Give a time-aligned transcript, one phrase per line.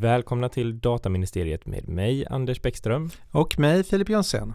[0.00, 3.10] Välkomna till Dataministeriet med mig Anders Bäckström.
[3.30, 4.54] Och mig Filip Jonsson.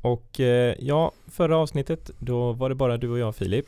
[0.00, 3.66] Och eh, ja, förra avsnittet då var det bara du och jag Filip.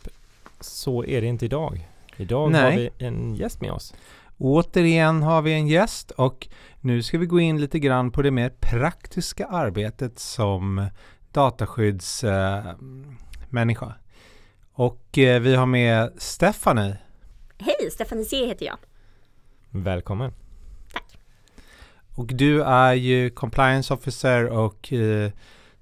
[0.61, 1.89] Så är det inte idag.
[2.17, 2.63] Idag Nej.
[2.63, 3.95] har vi en gäst med oss.
[4.39, 6.49] Återigen har vi en gäst och
[6.81, 10.87] nu ska vi gå in lite grann på det mer praktiska arbetet som
[11.33, 13.95] dataskyddsmänniska.
[14.73, 16.97] och eh, vi har med Stephanie.
[17.59, 18.77] Hej, Stefanie C heter jag.
[19.71, 20.33] Välkommen.
[22.21, 25.31] Och du är ju compliance officer och eh,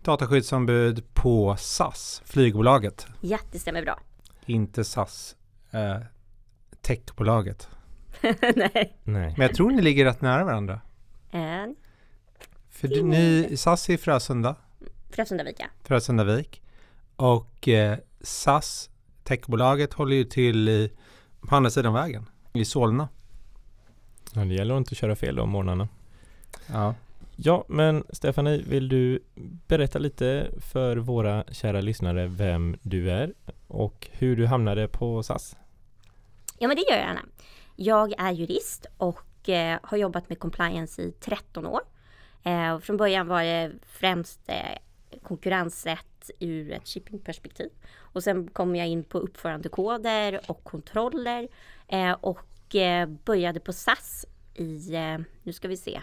[0.02, 3.06] dataskyddsombud på SAS, flygbolaget.
[3.20, 4.00] Ja, det stämmer bra.
[4.46, 5.36] Inte SAS,
[5.70, 5.96] eh,
[6.80, 7.68] techbolaget.
[8.56, 8.96] Nej.
[9.04, 9.34] Nej.
[9.36, 10.80] Men jag tror ni ligger rätt nära varandra.
[11.30, 11.66] Eh,
[12.70, 14.56] För du, ni, SAS är i Frösunda,
[15.10, 15.66] Frösundavik, ja.
[15.82, 16.62] Frösundavik.
[17.16, 18.90] Och eh, SAS,
[19.24, 20.92] techbolaget, håller ju till i,
[21.40, 23.08] på andra sidan vägen, i Solna.
[24.32, 25.88] Ja, det gäller att inte köra fel om morgnarna.
[26.72, 26.94] Ja.
[27.40, 29.22] Ja, men Stefanie, vill du
[29.66, 33.34] berätta lite för våra kära lyssnare vem du är
[33.66, 35.56] och hur du hamnade på SAS?
[36.58, 37.22] Ja, men det gör jag gärna.
[37.76, 41.80] Jag är jurist och eh, har jobbat med compliance i 13 år.
[42.42, 44.78] Eh, och från början var det främst eh,
[45.22, 47.70] konkurrensrätt ur ett shippingperspektiv.
[47.96, 51.48] Och sen kom jag in på uppförandekoder och kontroller
[51.88, 56.00] eh, och eh, började på SAS i, eh, nu ska vi se,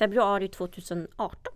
[0.00, 1.52] februari 2018.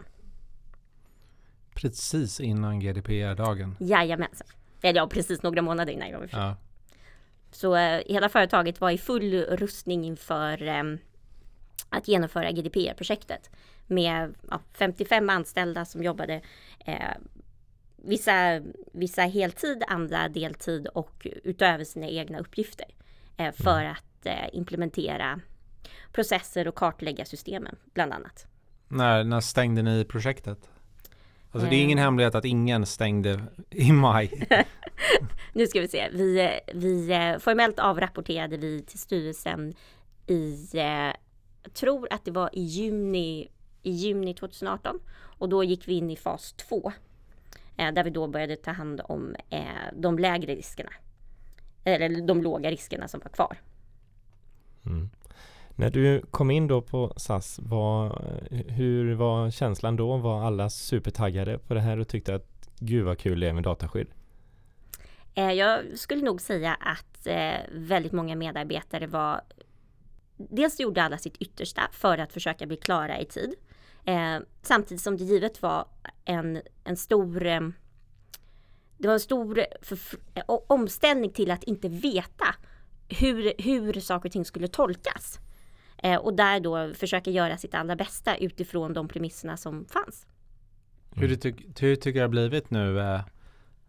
[1.75, 3.77] Precis innan GDPR-dagen.
[3.81, 4.47] Jajamensan.
[4.83, 6.57] Eller ja, precis några månader innan jag var Ja.
[7.51, 10.83] Så eh, hela företaget var i full rustning inför eh,
[11.89, 13.51] att genomföra GDPR-projektet
[13.87, 16.41] med ja, 55 anställda som jobbade
[16.87, 17.15] eh,
[17.97, 18.61] vissa,
[18.93, 22.87] vissa heltid, andra deltid och utöver sina egna uppgifter
[23.37, 25.41] eh, för att eh, implementera
[26.13, 28.47] processer och kartlägga systemen bland annat.
[28.89, 30.59] När, när stängde ni projektet?
[31.51, 31.85] Alltså det är Eh.
[31.85, 34.49] ingen hemlighet att ingen stängde i maj.
[35.53, 36.09] Nu ska vi se.
[36.13, 39.75] Vi, eh, vi eh, formellt avrapporterade vi till styrelsen
[40.27, 41.13] i, eh,
[41.63, 43.49] jag tror att det var i juni,
[43.83, 45.01] i juni 2018
[45.39, 46.93] och då gick vi in i fas 2
[47.77, 49.63] eh, där vi då började ta hand om eh,
[49.97, 50.91] de lägre riskerna.
[51.85, 53.57] Eller de låga riskerna som var kvar.
[54.87, 55.11] Mm.
[55.77, 58.23] När du kom in då på SAS, var,
[58.69, 60.17] hur var känslan då?
[60.17, 63.63] Var alla supertaggade på det här och tyckte att gud vad kul det är med
[63.63, 64.07] dataskydd?
[65.35, 69.41] Eh, jag skulle nog säga att eh, väldigt många medarbetare var
[70.37, 73.55] Dels gjorde alla sitt yttersta för att försöka bli klara i tid.
[74.05, 75.89] Eh, samtidigt som det givet var
[76.25, 77.61] en, en stor eh,
[78.99, 82.55] Det var en stor eh, omställning till att inte veta
[83.09, 85.39] hur, hur saker och ting skulle tolkas.
[86.03, 90.27] Eh, och där då försöka göra sitt allra bästa utifrån de premisserna som fanns.
[91.17, 93.21] Hur, du hur tycker du det har blivit nu eh,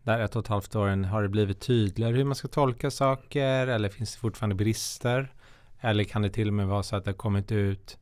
[0.03, 1.05] där ett och ett halvt åren?
[1.05, 5.33] Har det blivit tydligare hur man ska tolka saker eller finns det fortfarande brister?
[5.81, 7.97] Eller kan det till och med vara så att det har kommit ut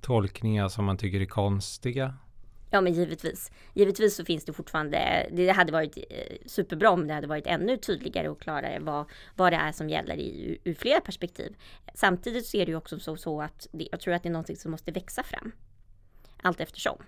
[0.00, 2.14] tolkningar som man tycker är konstiga?
[2.70, 3.50] Ja men givetvis.
[3.74, 7.76] Givetvis så finns det fortfarande, det hade varit eh, superbra om det hade varit ännu
[7.76, 11.56] tydligare och klarare vad, vad det är som gäller i, ur flera perspektiv.
[11.94, 14.32] Samtidigt så är det ju också så, så att det, jag tror att det är
[14.32, 15.52] någonting som måste växa fram.
[16.42, 17.02] Allt eftersom.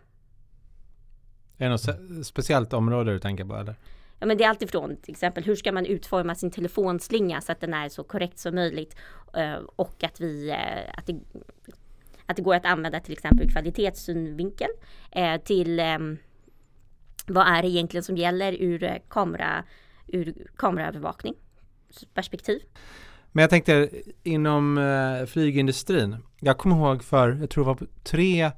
[1.58, 3.74] Är det något speciellt område du tänker på eller?
[4.18, 7.60] Ja men det är alltifrån till exempel hur ska man utforma sin telefonslinga så att
[7.60, 8.96] den är så korrekt som möjligt
[9.34, 11.20] eh, och att vi, eh, att det,
[12.26, 14.68] att det går att använda till exempel kvalitetssynvinkel
[15.10, 16.18] eh, till ehm,
[17.26, 19.64] vad är det egentligen som gäller ur eh, kamera,
[20.06, 21.34] ur kameraövervakning
[22.14, 22.60] perspektiv.
[23.32, 23.90] Men jag tänkte
[24.22, 26.16] inom eh, flygindustrin.
[26.40, 28.50] Jag kommer ihåg för, jag tror det var tre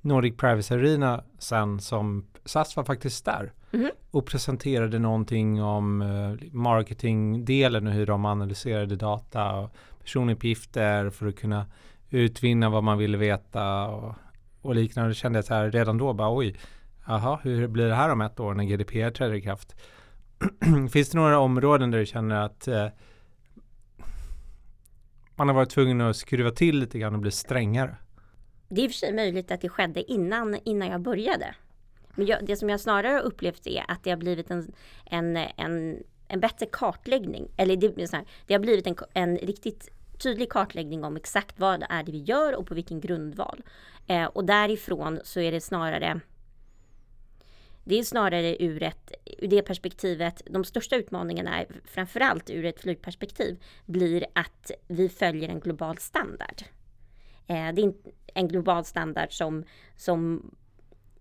[0.00, 3.90] Nordic Privacy Arena sen som SAS var faktiskt där Mhm.
[4.10, 11.36] och presenterade någonting om eh, marketingdelen och hur de analyserade data och personuppgifter för att
[11.36, 11.66] kunna
[12.10, 14.14] utvinna vad man ville veta och,
[14.62, 15.10] och liknande.
[15.10, 16.56] Det kände jag så här redan då bara oj,
[17.06, 19.76] jaha, hur blir det här om ett år när GDPR träder i kraft?
[20.92, 22.86] Finns det några områden där du känner att eh,
[25.36, 27.96] man har varit tvungen att skruva till lite grann och bli strängare?
[28.68, 31.54] Det är i och för sig möjligt att det skedde innan, innan jag började.
[32.14, 34.72] Men jag, det som jag snarare har upplevt är att det har blivit en,
[35.04, 37.50] en, en, en bättre kartläggning.
[37.56, 41.80] Eller det, så här, det har blivit en, en riktigt tydlig kartläggning om exakt vad
[41.80, 43.62] det är det vi gör och på vilken grundval.
[44.06, 46.20] Eh, och därifrån så är det snarare
[47.88, 52.80] det är snarare ur, ett, ur det perspektivet, de största utmaningarna är framförallt ur ett
[52.80, 56.62] flygperspektiv, blir att vi följer en global standard.
[57.46, 57.92] Eh, det är
[58.34, 59.64] en global standard som,
[59.96, 60.50] som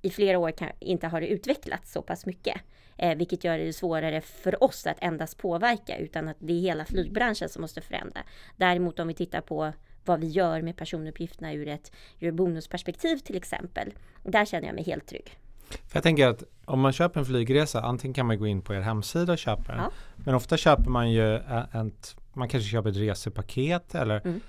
[0.02, 2.62] i flera år kan, inte har utvecklats så pass mycket.
[2.98, 6.86] Eh, vilket gör det svårare för oss att endast påverka utan att det är hela
[6.86, 8.22] flygbranschen som måste förändra.
[8.56, 9.74] Däremot om vi tittar på
[10.06, 13.94] vad vi gör med personuppgifterna ur ett, ur bonusperspektiv till exempel.
[14.24, 15.38] Där känner jag mig helt trygg.
[15.70, 18.74] För jag tänker att om man köper en flygresa, antingen kan man gå in på
[18.74, 19.82] er hemsida och köpa den.
[19.82, 19.92] Ja.
[20.16, 24.42] Men ofta köper man ju ett, man kanske köper ett resepaket eller Mm.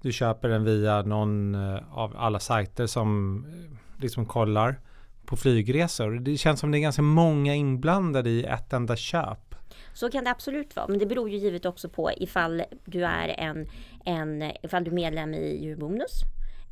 [0.00, 4.80] du köper den via någon eh, av alla sajter som eh, liksom kollar
[5.26, 6.10] på flygresor.
[6.10, 9.54] Det känns som det är ganska många inblandade i ett enda köp.
[9.92, 13.28] Så kan det absolut vara, men det beror ju givet också på ifall du är
[13.28, 13.68] en,
[14.04, 16.22] en ifall du är medlem i Eurobonus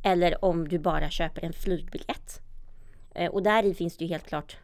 [0.03, 2.41] eller om du bara köper en flygbiljett.
[3.15, 4.57] Eh, och där i finns det ju helt klart,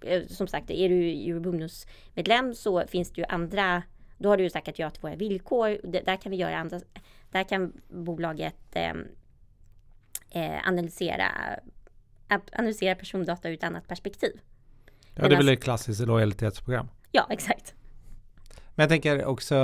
[0.00, 3.82] eh, som sagt, är du Eurobonus-medlem så finns det ju andra,
[4.18, 5.78] då har du ju sagt ja till våra villkor.
[5.82, 6.80] Där kan vi göra andra,
[7.30, 8.94] där kan bolaget eh,
[10.30, 11.30] eh analysera,
[12.28, 14.40] analysera persondata ur ett annat perspektiv.
[15.14, 16.88] Ja, det är väl ett klassiskt lojalitetsprogram.
[17.12, 17.74] Ja, exakt.
[18.74, 19.54] Men jag tänker också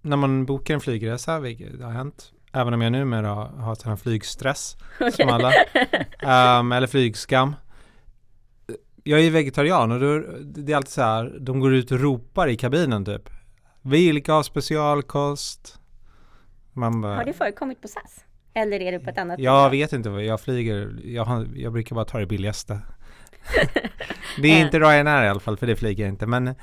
[0.00, 3.96] när man bokar en flygresa, vilket har hänt, även om jag numera har sån här
[3.96, 4.76] flygstress
[5.12, 5.52] som alla,
[6.18, 7.54] Ehm, eller flygskam.
[9.04, 12.48] Jag är vegetarian och då, det är alltid så här, de går ut och ropar
[12.48, 13.30] i kabinen typ.
[13.82, 15.78] Vilka har specialkost?
[16.72, 18.24] Man bara, Har det förekommit på SAS?
[18.54, 19.70] Eller är det på ett annat jag bolag?
[19.70, 22.78] vet inte, jag flyger, jag, har, jag brukar bara ta det billigaste.
[24.42, 26.26] det är inte Ryanair i alla fall, för det flyger jag inte.
[26.26, 26.54] Men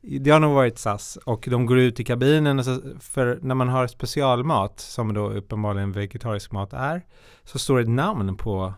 [0.00, 3.54] det har nog varit SAS och de går ut i kabinen och så, för när
[3.54, 7.02] man har specialmat, som då uppenbarligen vegetarisk mat är,
[7.44, 8.74] så står det ett namn på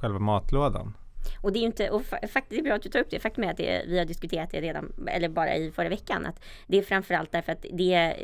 [0.00, 0.96] själva matlådan.
[1.42, 3.10] Och det är ju inte, och fa- faktiskt det är bra att du tar upp
[3.10, 6.26] det, faktum är att det, vi har diskuterat det redan, eller bara i förra veckan,
[6.26, 8.14] att det är framförallt därför att det är,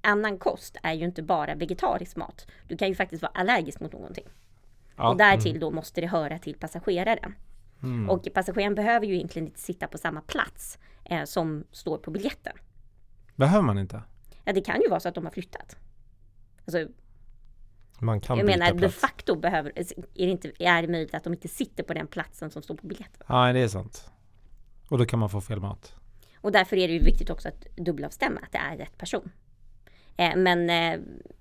[0.00, 2.46] annan kost är ju inte bara vegetarisk mat.
[2.68, 4.26] Du kan ju faktiskt vara allergisk mot någonting.
[4.96, 5.08] Ja.
[5.08, 7.34] Och därtill då måste det höra till passageraren.
[7.82, 8.10] Mm.
[8.10, 12.52] Och passageraren behöver ju egentligen inte sitta på samma plats eh, som står på biljetten.
[13.36, 14.02] Behöver man inte?
[14.44, 15.76] Ja, det kan ju vara så att de har flyttat.
[16.64, 16.86] Alltså,
[17.98, 18.94] Man kan jag byta menar de plats.
[18.94, 19.72] facto behöver,
[20.14, 22.74] är det inte, är det möjligt att de inte sitter på den platsen som står
[22.74, 23.26] på biljetten.
[23.28, 24.10] Ja, det är sant.
[24.88, 25.94] Och då kan man få fel mat.
[26.36, 29.30] Och därför är det ju viktigt också att dubbelavstämma att det är rätt person.
[30.16, 31.00] Eh, men eh,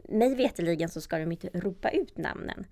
[0.10, 2.66] mig veterligen så ska de inte ropa ut namnen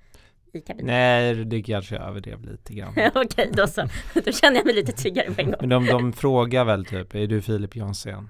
[0.53, 0.85] i kabinen.
[0.85, 2.93] Nej, det kanske jag överdrev lite grann.
[3.15, 3.87] Okej, då så.
[4.25, 5.55] Då känner jag mig lite tryggare på en gång.
[5.59, 8.29] Men de, de frågar väl typ, är du Filip Jonsén?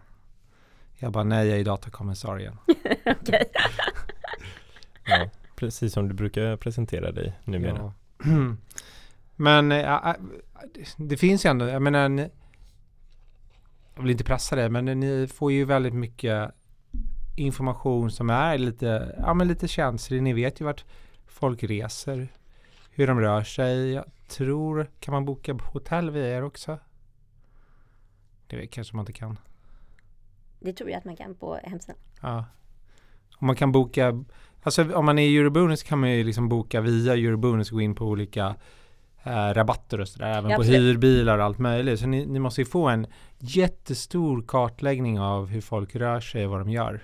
[0.99, 2.57] Jag bara, nej jag är datakommissarien.
[3.05, 3.43] Okej.
[5.05, 7.93] Ja, precis som du brukar presentera dig numera.
[8.23, 8.29] Ja.
[9.35, 10.13] Men äh, äh,
[10.97, 12.29] det finns ju ändå, jag menar, ni,
[13.95, 16.51] jag vill inte pressa det, men ni får ju väldigt mycket
[17.35, 20.23] information som är lite, ja men lite känslig.
[20.23, 20.85] Ni vet ju vart
[21.27, 22.27] folk reser,
[22.91, 23.91] hur de rör sig.
[23.91, 26.79] Jag tror, kan man boka hotell via er också?
[28.47, 29.37] Det kanske man inte kan.
[30.59, 31.95] Det tror jag att man kan på hemsidan.
[32.21, 32.45] Ja.
[33.37, 34.23] Om man kan boka,
[34.63, 37.81] alltså om man är i Eurobonus kan man ju liksom boka via Eurobonus och gå
[37.81, 38.55] in på olika
[39.23, 41.99] eh, rabatter och sådär, även Ja, på hyrbilar och allt möjligt.
[41.99, 43.07] Så ni, ni måste ju få en
[43.37, 47.01] jättestor kartläggning av hur folk rör sig och vad de gör.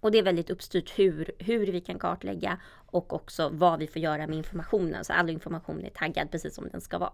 [0.00, 2.58] Och det är väldigt uppstyrt hur, hur vi kan kartlägga
[2.90, 5.04] och också vad vi får göra med informationen.
[5.04, 7.12] Så all information är taggad precis som den ska vara.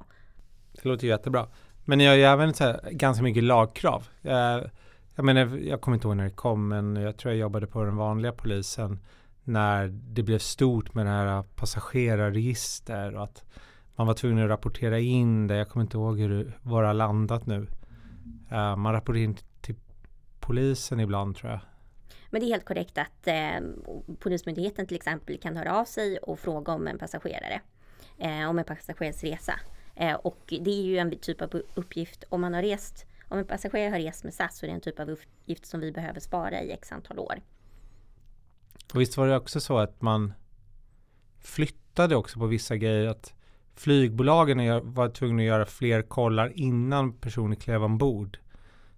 [0.72, 1.46] Det låter ju jättebra.
[1.84, 4.08] Men ni har ju även så här, ganska mycket lagkrav.
[4.22, 4.70] Jag,
[5.14, 7.84] jag menar, jag kommer inte ihåg när det kom, men jag tror jag jobbade på
[7.84, 8.98] den vanliga polisen
[9.44, 13.44] när det blev stort med det här passagerarregister och att
[13.96, 15.56] man var tvungen att rapportera in det.
[15.56, 17.66] Jag kommer inte ihåg hur det var det har landat nu.
[18.52, 19.74] Uh, man rapporterar in till
[20.40, 21.60] polisen ibland tror jag.
[22.34, 23.60] Men det är helt korrekt att eh,
[24.18, 27.60] Polismyndigheten till exempel kan höra av sig och fråga om en passagerare.
[28.18, 29.60] Eh, om en passagerares resa.
[29.94, 33.44] Eh, och det är ju en typ av uppgift om man har rest om en
[33.44, 36.20] passagerare har rest med SAS så är det en typ av uppgift som vi behöver
[36.20, 37.40] spara i x antal år.
[38.94, 40.32] Och visst var det också så att man
[41.40, 43.34] flyttade också på vissa grejer att
[43.74, 48.38] flygbolagen var tvungna att göra fler kollar innan personer klev ombord.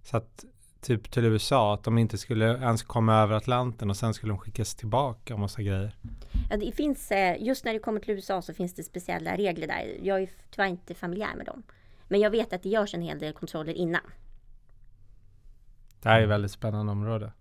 [0.02, 0.44] Så att
[0.86, 4.38] typ till USA att de inte skulle ens komma över Atlanten och sen skulle de
[4.38, 5.96] skickas tillbaka och massa grejer.
[6.50, 9.66] Ja, det finns, eh, just när det kommer till USA så finns det speciella regler
[9.66, 9.96] där.
[10.02, 11.62] Jag är tyvärr inte familjär med dem.
[12.08, 14.02] Men jag vet att det görs en hel del kontroller innan.
[16.02, 17.32] Det här är ett väldigt spännande område.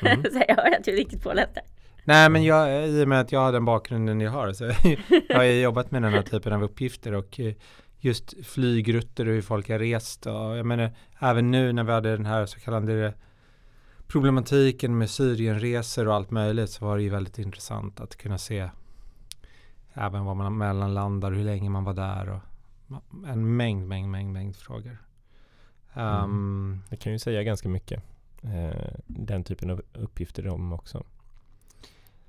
[0.00, 0.22] Mm.
[0.32, 1.64] så jag hör att du är riktigt påläst där.
[2.04, 4.64] Nej men jag, i och med att jag har den bakgrunden jag har så
[5.28, 7.54] jag har jobbat med den här typen av uppgifter och eh,
[8.00, 12.16] just flygrutter och hur folk har rest och jag menar även nu när vi hade
[12.16, 13.14] den här så kallade
[14.06, 18.70] problematiken med Syrienresor och allt möjligt så var det ju väldigt intressant att kunna se
[19.92, 22.40] även var man mellanlandar, hur länge man var där och
[23.26, 24.98] en mängd, mängd, mängd, mängd frågor.
[25.94, 26.82] Um, mm.
[26.90, 28.02] Det kan ju säga ganska mycket.
[28.42, 31.06] Eh, den typen av uppgifter om också.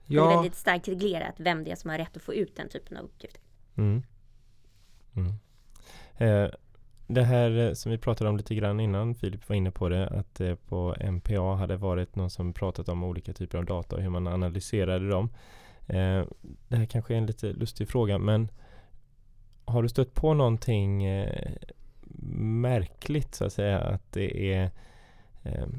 [0.06, 0.24] Ja.
[0.24, 2.70] Det är väldigt starkt reglerat vem det är som har rätt att få ut den
[2.70, 3.42] typen av uppgifter.
[3.76, 4.04] Mm.
[5.14, 5.34] Mm.
[6.20, 6.48] Eh,
[7.08, 10.08] det här eh, som vi pratade om lite grann innan, Filip var inne på det,
[10.08, 14.02] att det på MPA hade varit någon som pratat om olika typer av data och
[14.02, 15.30] hur man analyserade dem.
[16.68, 18.50] Det här kanske är en lite lustig fråga, men
[19.66, 21.04] har du stött på någonting
[22.62, 23.80] märkligt så att säga?
[23.80, 24.70] Att det är,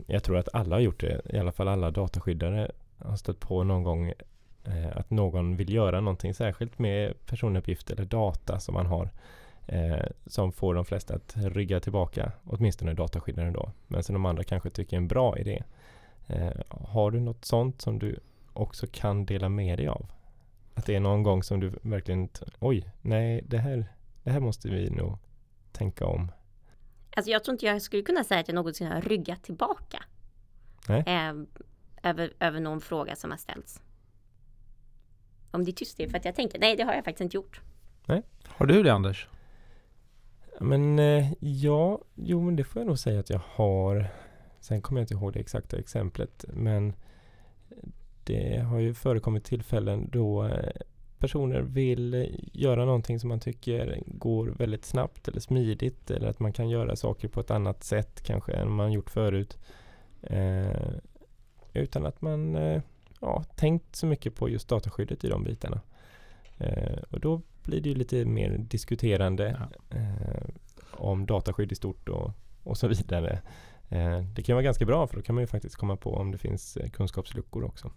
[0.06, 3.64] jag tror att alla har gjort det, i alla fall alla dataskyddare har stött på
[3.64, 4.12] någon gång
[4.92, 9.10] att någon vill göra någonting särskilt med personuppgifter eller data som man har
[9.70, 13.72] eh, som får de flesta att rygga tillbaka, åtminstone dataskyddaren då.
[13.86, 15.62] Men sen de andra kanske tycker är en bra idé.
[16.26, 18.20] Eh, har du något sånt som du
[18.52, 20.06] också kan dela med dig av?
[20.74, 23.86] Att det är någon gång som du verkligen, oj, nej, det här,
[24.22, 25.18] det här måste vi nog
[25.72, 26.32] tänka om.
[27.16, 30.04] Alltså jag tror inte jag skulle kunna säga att jag någonsin har ryggat tillbaka.
[30.88, 31.04] Nej.
[31.06, 31.32] Eh,
[32.10, 33.80] över, över någon fråga som har ställts.
[35.50, 37.20] Om det är tyst det är för att jag tänker, nej det har jag faktiskt
[37.20, 37.60] inte gjort.
[38.06, 38.22] Nej.
[38.46, 39.28] Har du det Anders?
[40.62, 44.06] Men eh, ja, jo men det får jag nog säga att jag har.
[44.60, 46.92] Sen kommer jag inte ihåg det exakta exemplet men
[48.24, 50.72] det har ju förekommit tillfällen då eh,
[51.18, 56.52] personer vill göra någonting som man tycker går väldigt snabbt eller smidigt eller att man
[56.52, 59.58] kan göra saker på ett annat sätt kanske än man gjort förut.
[60.22, 60.92] Eh,
[61.72, 62.82] utan att man eh,
[63.20, 65.80] ja, tänkt så mycket på just dataskyddet i de bitarna.
[66.58, 69.96] Eh, och då blir det ju lite mer diskuterande ja.
[69.98, 70.48] eh,
[70.90, 73.40] om dataskydd i stort och, och så vidare.
[73.88, 76.30] Eh, det kan vara ganska bra för då kan man ju faktiskt komma på om
[76.30, 77.90] det finns eh, kunskapsluckor också.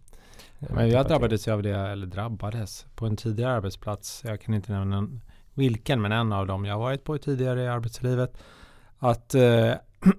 [0.59, 4.23] Eh, Men jag drabbades av det, eller drabbades, på en tidigare arbetsplats.
[4.25, 5.09] Jag kan inte nämna
[5.53, 8.37] vilken, men en av dem jag varit på tidigare i arbetslivet.
[8.99, 9.73] Att eh,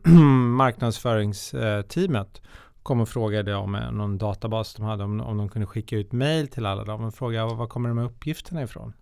[0.56, 2.42] marknadsföringsteamet
[2.82, 6.48] kom och frågade om någon databas de hade, om, om de kunde skicka ut mail
[6.48, 8.92] till alla dem och frågade var kommer de här uppgifterna ifrån?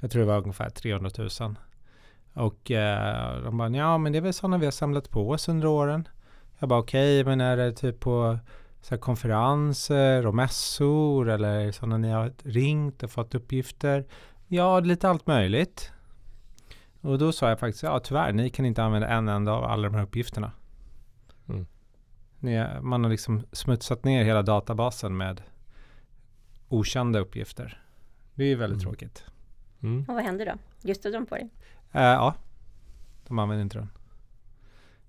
[0.00, 1.56] Jag tror det var ungefär 300 000.
[2.32, 5.48] Och eh, de bara, ja men det är väl sådana vi har samlat på oss
[5.48, 6.08] under åren.
[6.58, 8.38] Jag bara, okej, okay, men är det typ på
[8.80, 14.06] så konferenser och mässor eller sådana ni har ringt och fått uppgifter?
[14.46, 15.92] Ja, lite allt möjligt.
[17.00, 19.88] Och då sa jag faktiskt, ja tyvärr, ni kan inte använda en enda av alla
[19.88, 20.52] de här uppgifterna.
[21.48, 21.66] Mm.
[22.38, 25.42] Ni, man har liksom smutsat ner hela databasen med
[26.68, 27.82] okända uppgifter.
[28.34, 28.90] Det är väldigt mm.
[28.90, 29.24] tråkigt.
[29.82, 30.04] Mm.
[30.08, 30.52] Och vad hände då?
[30.88, 31.48] Just de på det?
[31.94, 32.34] Uh, ja,
[33.28, 33.88] de använde inte den.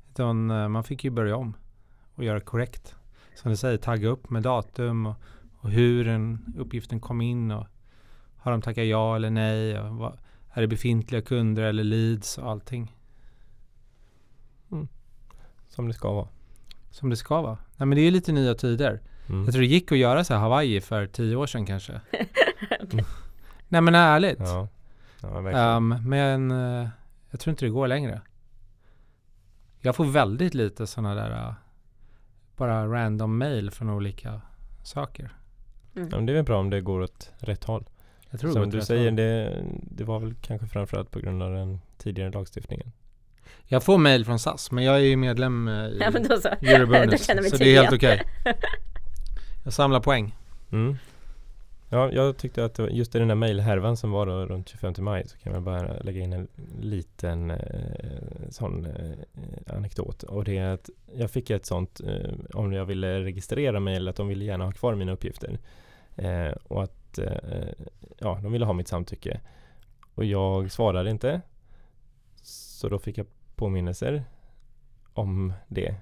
[0.09, 1.53] Utan, uh, man fick ju börja om
[2.15, 2.95] och göra korrekt.
[3.35, 5.15] Som du säger, tagga upp med datum och,
[5.59, 7.67] och hur den uppgiften kom in och
[8.37, 10.17] har de tackat ja eller nej och vad,
[10.53, 12.95] är det befintliga kunder eller leads och allting.
[14.71, 14.87] Mm.
[15.67, 16.27] Som det ska vara.
[16.91, 17.57] Som det ska vara.
[17.77, 19.01] Nej men det är lite nya tider.
[19.29, 19.43] Mm.
[19.43, 22.01] Jag tror det gick att göra så här Hawaii för tio år sedan kanske.
[22.91, 23.05] mm.
[23.69, 24.39] Nej men ärligt.
[24.39, 24.67] Ja.
[25.21, 26.87] Ja, um, men uh,
[27.29, 28.21] jag tror inte det går längre.
[29.79, 31.53] Jag får väldigt lite sådana där uh,
[32.57, 34.41] bara random mail från olika
[34.83, 35.33] saker.
[35.95, 36.09] Mm.
[36.11, 37.85] Ja, men det är väl bra om det går åt rätt håll.
[38.29, 41.79] Jag tror Som du säger, det, det var väl kanske framförallt på grund av den
[41.97, 42.91] tidigare lagstiftningen.
[43.65, 46.11] Jag får mail från SAS, men jag är ju medlem eh, i ja,
[46.41, 46.47] så.
[46.61, 48.23] Eurobonus, så det är helt okej.
[48.39, 48.53] Okay.
[49.63, 50.35] Jag samlar poäng.
[50.71, 50.97] Mm.
[51.91, 55.27] Ja, jag tyckte att just i den där mejlhärvan som var då runt 25 maj
[55.27, 56.47] så kan man bara lägga in en
[56.81, 60.23] liten eh, sån eh, anekdot.
[60.23, 64.09] Och det är att jag fick ett sånt eh, om jag ville registrera mig eller
[64.09, 65.59] att de ville gärna ha kvar mina uppgifter.
[66.15, 67.69] Eh, och att eh,
[68.17, 69.41] ja, de ville ha mitt samtycke.
[70.15, 71.41] Och jag svarade inte.
[72.41, 74.23] Så då fick jag påminnelser
[75.13, 75.95] om det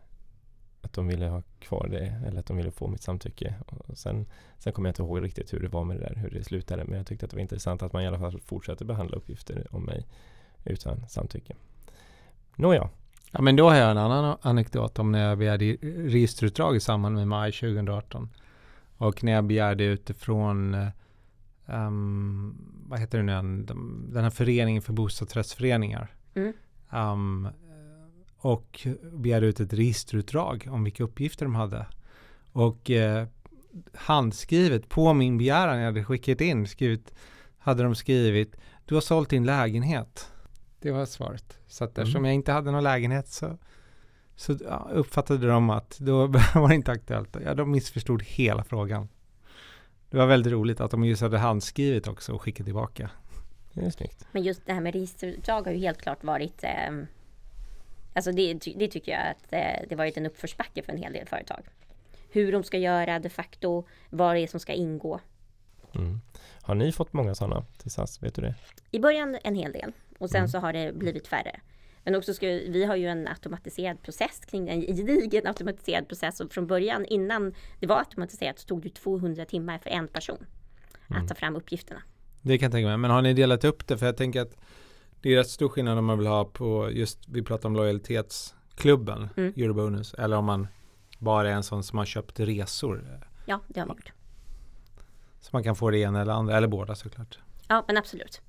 [0.81, 3.55] att de ville ha kvar det eller att de ville få mitt samtycke.
[3.67, 4.25] Och sen,
[4.57, 6.84] sen kommer jag inte ihåg riktigt hur det var med det där, hur det slutade.
[6.84, 9.67] Men jag tyckte att det var intressant att man i alla fall fortsätter behandla uppgifter
[9.72, 10.05] om mig
[10.65, 11.55] utan samtycke.
[12.55, 12.89] Nåja.
[13.31, 17.15] Ja men då har jag en annan anekdot om när jag begärde registerutdrag i samband
[17.15, 18.29] med maj 2018.
[18.98, 20.77] Och när jag begärde utifrån
[21.65, 22.55] um,
[22.88, 23.63] vad heter det nu
[24.13, 26.15] den här föreningen för bostadsrättsföreningar.
[26.34, 26.53] Mm.
[26.89, 27.48] Um,
[28.38, 31.86] och begärde ut ett registerutdrag om vilka uppgifter de hade.
[32.51, 33.27] Och eh,
[33.94, 37.13] handskrivet på min begäran jag hade skickat in skrivit,
[37.58, 40.32] hade de skrivit du har sålt din lägenhet.
[40.79, 41.58] Det var svaret.
[41.67, 42.25] Så att eftersom mm.
[42.25, 43.58] jag inte hade någon lägenhet så
[44.38, 44.53] så
[44.91, 47.38] uppfattade de att då var det inte aktuellt.
[47.46, 49.10] Ja, de missförstod hela frågan.
[50.10, 53.10] Det var väldigt roligt att de just hade handskrivit också och skickat tillbaka.
[53.74, 54.27] Det är snyggt.
[54.32, 56.70] Men just det här med registerutdrag har ju helt klart varit eh,
[58.17, 61.27] Alltså det, det tycker jag att eh, det varit en uppförsbacke för en hel del
[61.27, 61.62] företag.
[62.31, 65.19] Hur de ska göra de facto, vad det är som ska ingå.
[65.95, 66.19] Mm.
[66.62, 68.24] Har ni fått många sådana till SAS?
[68.24, 68.55] Vet du det?
[68.91, 70.47] I början en hel del och sen Mm.
[70.50, 71.59] så har det blivit färre.
[72.03, 76.51] Men också ska, vi har ju en automatiserad process kring en gedigen automatiserad process och
[76.53, 80.45] från början innan det var automatiserat så tog det 200 timmar för en person
[81.09, 81.21] Mm.
[81.24, 82.01] att ta fram uppgifterna.
[82.41, 82.97] Det kan jag tänka mig.
[82.97, 83.97] Men har ni delat upp det?
[83.97, 84.55] För jag tänker att
[85.21, 89.29] det är rätt stor skillnad om man vill ha på just, vi pratar om lojalitetsklubben,
[89.38, 89.53] Mm.
[89.57, 90.67] Eurobonus, eller om man
[91.19, 93.19] bara är en sån som har köpt resor.
[93.45, 94.12] Ja, det har vi gjort.
[95.39, 97.39] Så man kan få det ena eller andra, eller båda såklart.
[97.67, 98.41] Ja, men absolut.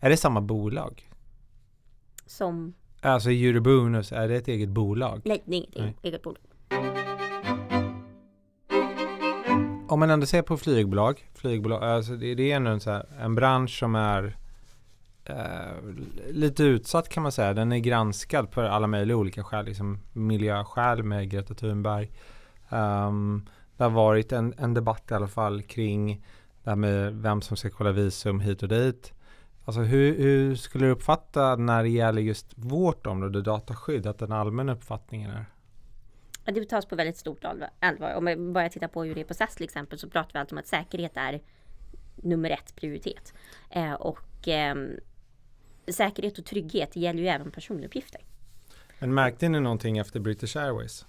[0.00, 1.10] Är det samma bolag?
[2.26, 5.20] Som, Alltså Eurobonus, är det ett eget bolag?
[5.24, 5.96] nej, det är inget Nej.
[6.02, 6.42] eget bolag.
[9.88, 13.06] Om man ändå ser på flygbolag, flygbolag alltså det, det är ändå en, så här,
[13.20, 14.36] en bransch som är
[15.26, 15.72] Eh,
[16.30, 17.54] lite utsatt kan man säga.
[17.54, 22.10] Den är granskad på alla möjliga olika skäl, liksom miljöskäl med Greta Thunberg.
[22.68, 26.24] Um, det har varit en, en debatt i alla fall kring
[26.62, 29.12] det här med vem som ska kolla visum hit och dit.
[29.64, 34.32] Alltså hur, hur skulle du uppfatta när det gäller just vårt område, dataskydd, att den
[34.32, 35.44] allmänna uppfattningen är?
[36.44, 39.34] Det tas på väldigt stort allvar- Om man bara tittar på hur det är på
[39.34, 41.40] SAS till exempel så pratar vi alltid om att säkerhet är
[42.16, 43.34] nummer ett prioritet.
[43.70, 44.74] Eh, och eh,
[45.88, 48.20] säkerhet och trygghet gäller ju även personuppgifter.
[48.98, 51.06] Men märkte ni någonting efter British Airways?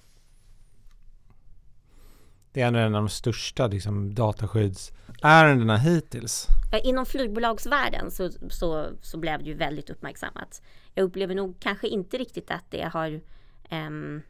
[2.52, 6.48] Det är en av de största liksom, dataskyddsärendena hittills.
[6.84, 10.62] Inom flygbolagsvärlden så, så, så blev det ju väldigt uppmärksammat.
[10.94, 13.22] Jag upplever nog kanske inte riktigt att det har
[13.70, 14.22] ehm,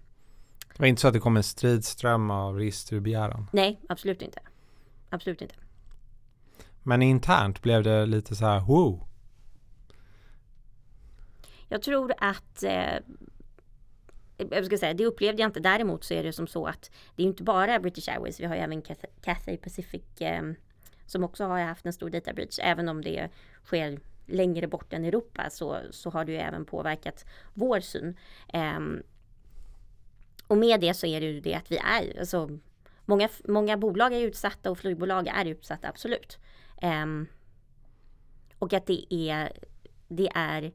[0.67, 3.47] Det var inte så att det kom en stridström av registerbegäran.
[3.51, 4.39] Nej, absolut inte.
[5.09, 5.55] Absolut inte.
[6.83, 9.07] Men internt blev det lite så här wow.
[11.75, 12.97] Jag tror att eh,
[14.37, 15.59] jag ska säga, det upplevde jag inte.
[15.59, 18.39] Däremot så är det som så att det är inte bara British Airways.
[18.39, 20.43] Vi har ju även Cathay- Pacific eh,
[21.05, 22.59] som också har haft en stor data breach.
[22.61, 23.29] Även om det
[23.63, 28.17] sker längre bort än Europa så, så har det ju även påverkat vår syn.
[28.53, 28.79] Eh,
[30.47, 32.59] och med det så är det ju det att vi är, alltså
[33.05, 36.39] många, många bolag är utsatta och flygbolag är utsatta, absolut.
[36.81, 37.05] Eh,
[38.59, 39.51] och att det är,
[40.07, 40.71] det är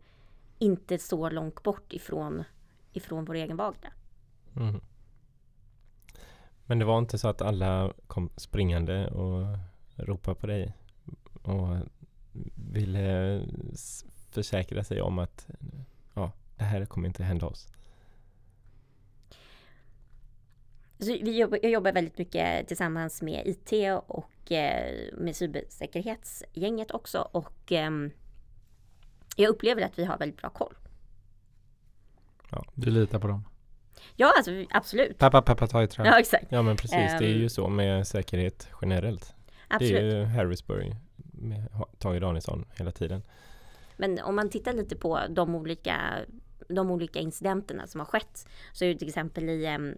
[0.60, 2.44] inte så långt bort ifrån,
[2.92, 3.92] ifrån vår egen vardag.
[4.56, 4.80] Mm.
[6.66, 9.58] Men det var inte så att alla kom springande och
[9.96, 10.72] ropade på dig
[11.42, 11.76] och
[12.72, 13.40] ville
[14.30, 15.48] försäkra sig om att
[16.14, 17.68] ja, det här kommer inte hända oss.
[20.98, 23.72] Så vi jobbar, jag jobbar väldigt mycket tillsammans med IT
[24.06, 28.10] och eh, med cybersäkerhetsgänget också och ehm,
[29.40, 30.74] jag upplever att vi har väldigt bra koll.
[32.74, 33.44] Du litar på dem.
[34.16, 35.18] Ja, alltså absolut.
[35.18, 36.06] Peppa peppa ta i trä.
[36.06, 36.46] Ja, exakt.
[36.48, 37.40] Ja men precis, det är Ehm.
[37.40, 39.34] ju så med säkerhet generellt.
[39.46, 39.94] Det absolut.
[39.96, 40.96] är ju Harrisburg
[41.32, 43.22] med Tage Danielsson hela tiden.
[43.96, 46.00] Men om man tittar lite på de olika,
[46.68, 49.94] de olika incidenterna som har skett så är det till exempel i um,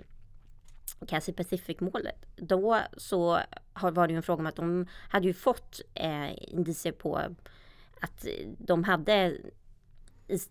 [1.08, 2.26] Cathay Pacific-målet.
[2.36, 3.38] Då så
[3.72, 7.20] har, var det ju en fråga om att de hade ju fått eh, indicier på
[8.02, 8.26] att
[8.58, 9.38] de hade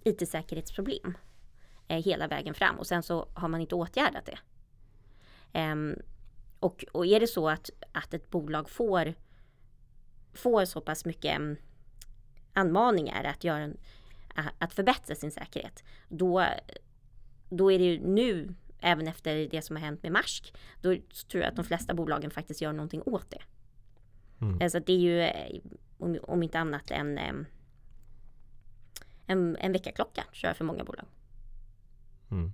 [0.04, 1.18] IT-säkerhetsproblem
[1.88, 4.40] eh, hela vägen fram och sen så har man inte åtgärdat det.
[5.54, 5.96] Ehm,
[6.60, 9.14] och, och är det så att, att ett bolag får,
[10.34, 11.56] får så pass mycket mm,
[12.54, 13.78] anmaningar att, göra en,
[14.58, 15.84] att förbättra sin säkerhet.
[16.10, 16.46] Då,
[17.50, 20.96] då är det ju nu, även efter det som har hänt med Marsk, då
[21.28, 23.42] tror jag att de flesta bolagen faktiskt gör någonting åt det.
[24.42, 24.62] Mm.
[24.62, 25.62] Alltså det är ju, eh,
[26.02, 27.46] om, om inte annat, en, em,
[29.26, 31.06] en, en väckarklocka tror jag för många bolag.
[32.32, 32.54] Mm.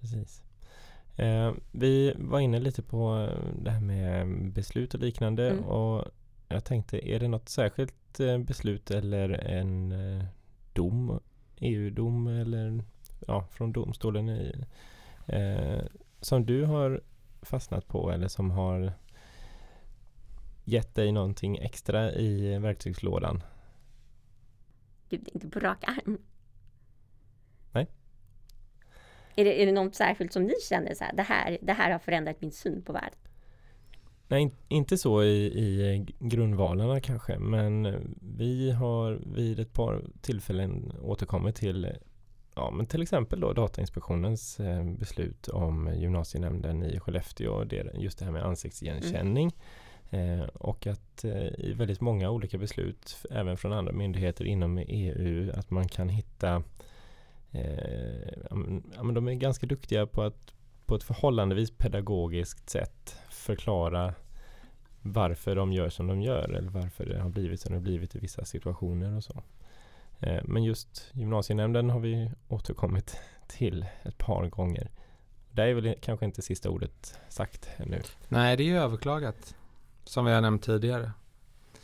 [0.00, 0.42] Precis.
[1.16, 5.64] Eh, vi var inne lite på eh, det här med beslut och liknande Mm.
[5.64, 6.04] och
[6.48, 10.24] jag tänkte, är det något särskilt eh, beslut eller en eh,
[10.72, 11.20] dom,
[11.56, 12.82] EU-dom eller
[13.26, 14.64] ja, från domstolen i,
[15.26, 15.84] eh,
[16.20, 17.00] som du har
[17.42, 18.92] fastnat på eller som har
[20.64, 23.42] gett dig någonting extra i verktygslådan?
[25.08, 26.18] Gud, inte på rak arm.
[27.72, 27.88] Nej.
[29.36, 31.90] Är det, är det något särskilt som ni känner så här, det här, det här
[31.90, 33.18] har förändrat min syn på världen?
[34.28, 37.96] Nej, in- inte så i, i grundvalarna kanske, men
[38.36, 41.92] vi har vid ett par tillfällen återkommit till
[42.54, 47.64] ja, men till exempel då Datainspektionens eh, beslut om gymnasienämnden i Skellefteå.
[47.64, 49.46] Det, just det här med ansiktsigenkänning.
[49.46, 49.58] Mm.
[50.14, 55.52] Eh, och att eh, i väldigt många olika beslut, även från andra myndigheter inom EU,
[55.54, 56.62] att man kan hitta
[57.52, 58.28] eh,
[58.94, 60.54] ja, men de är ganska duktiga på att
[60.86, 64.14] på ett förhållandevis pedagogiskt sätt förklara
[65.02, 68.16] varför de gör som de gör eller varför det har blivit som det har blivit
[68.16, 69.42] i vissa situationer och så.
[70.44, 73.16] Men just gymnasienämnden har vi återkommit
[73.48, 74.90] till ett par gånger.
[75.50, 78.00] Där är väl kanske inte sista ordet sagt ännu.
[78.28, 79.54] Nej, det är ju överklagat.
[80.04, 81.10] Som vi har nämnt tidigare.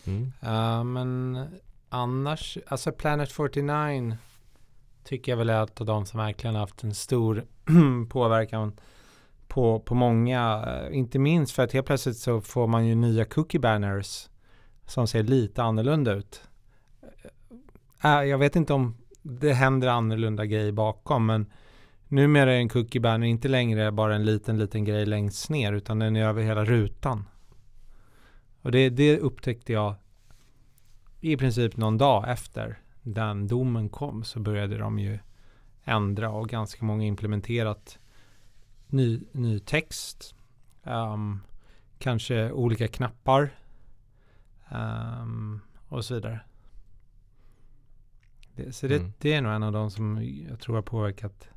[0.04, 0.32] Mm.
[0.42, 1.46] Uh, men
[1.88, 4.16] annars, alltså Planet 49
[5.04, 7.44] tycker jag väl är ett av de som verkligen haft en stor
[8.08, 8.72] påverkan
[9.48, 10.64] på, på många.
[10.66, 14.28] Uh, inte minst för att helt plötsligt så får man ju nya cookie banners
[14.86, 16.42] som ser lite annorlunda ut.
[18.04, 21.46] Uh, jag vet inte om det händer annorlunda grejer bakom men
[22.08, 25.98] numera är en cookie banner inte längre bara en liten, liten grej längst ner utan
[25.98, 27.24] den är över hela rutan.
[28.62, 29.94] Och det, det upptäckte jag
[31.20, 35.18] i princip någon dag efter den domen kom så började de ju
[35.84, 37.98] ändra och ganska många implementerat
[38.86, 40.34] ny, ny text.
[40.82, 41.40] Um,
[41.98, 43.50] kanske olika knappar
[44.70, 46.40] um, och så vidare.
[48.54, 49.12] Det, så det, mm.
[49.18, 51.48] det, är nog en av de som jag tror har påverkat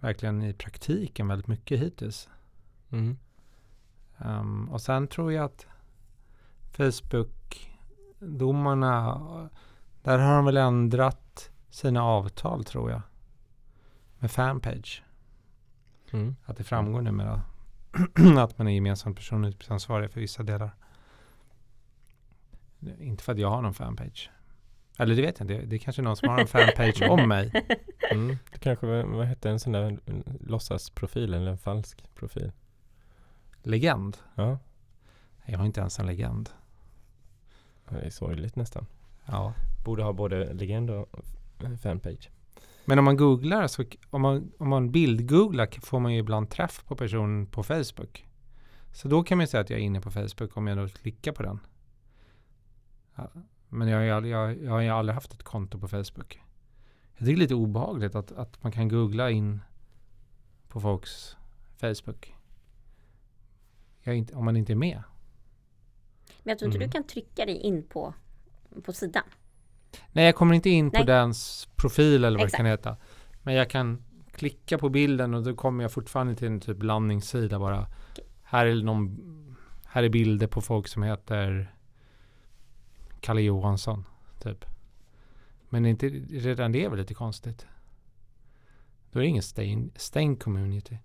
[0.00, 2.28] verkligen i praktiken väldigt mycket hittills.
[2.90, 3.18] Mm.
[4.18, 5.66] Um, och sen tror jag att
[6.72, 9.50] Facebook-domarna,
[10.02, 13.00] där har de väl ändrat sina avtal tror jag.
[14.18, 15.02] Med Fanpage.
[16.12, 16.36] Mm.
[16.44, 17.42] Att det framgår numera
[18.38, 20.70] att man är gemensamt personuppgiftsansvarig för vissa delar.
[22.98, 24.30] Inte för att jag har någon fanpage.
[24.98, 25.66] Eller det vet jag inte.
[25.66, 27.66] Det är kanske någon som har en fanpage om mig.
[28.10, 28.38] Mm.
[28.52, 29.98] Det kanske, vad hette en sån där
[30.40, 32.52] låtsasprofil eller en falsk profil?
[33.62, 34.16] Legend?
[34.34, 34.58] Ja.
[35.46, 36.50] Jag har inte ens en legend.
[37.88, 38.86] Det är sorgligt nästan.
[39.26, 39.54] Ja.
[39.84, 41.08] Borde ha både legend och
[41.82, 42.30] fanpage.
[42.84, 46.84] Men om man googlar, så om man, om man bildgooglar får man ju ibland träff
[46.86, 48.26] på personen på Facebook.
[48.92, 51.32] Så då kan man säga att jag är inne på Facebook om jag då klickar
[51.32, 51.60] på den.
[53.14, 53.30] Ja.
[53.68, 56.40] Men jag, jag, jag, jag har ju aldrig haft ett konto på Facebook.
[57.12, 59.60] Jag tycker det är lite obehagligt att, att man kan googla in
[60.68, 61.36] på folks
[61.76, 62.34] Facebook.
[64.04, 65.02] Inte, om man inte är med.
[66.42, 66.88] Men jag tror inte mm.
[66.88, 68.14] du kan trycka dig in på,
[68.82, 69.24] på sidan.
[70.12, 71.06] Nej, jag kommer inte in på Nej.
[71.06, 72.52] dens profil eller vad Exakt.
[72.52, 72.96] det kan heta.
[73.42, 77.58] Men jag kan klicka på bilden och då kommer jag fortfarande till en typ landningssida
[77.58, 77.80] bara.
[78.12, 78.24] Okay.
[78.42, 81.74] Här är någon, här är bilder på folk som heter
[83.20, 84.04] Kalle Johansson,
[84.42, 84.64] typ.
[85.68, 87.66] Men inte, redan det är väl lite konstigt.
[89.10, 90.98] Då är det ingen stängd community.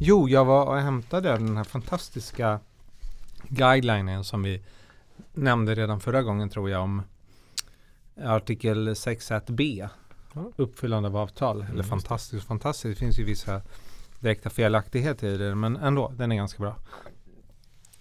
[0.00, 2.60] Jo, jag var och hämtade den här fantastiska
[3.48, 4.62] guidelinen som vi
[5.32, 7.02] nämnde redan förra gången tror jag om
[8.24, 9.88] artikel 6.1b.
[10.34, 10.52] Mm.
[10.56, 11.60] Uppfyllande av avtal.
[11.60, 12.98] Mm, Eller fantastiskt, fantastiskt.
[12.98, 13.62] Det finns ju vissa
[14.20, 16.76] direkta felaktigheter i det, men ändå, den är ganska bra.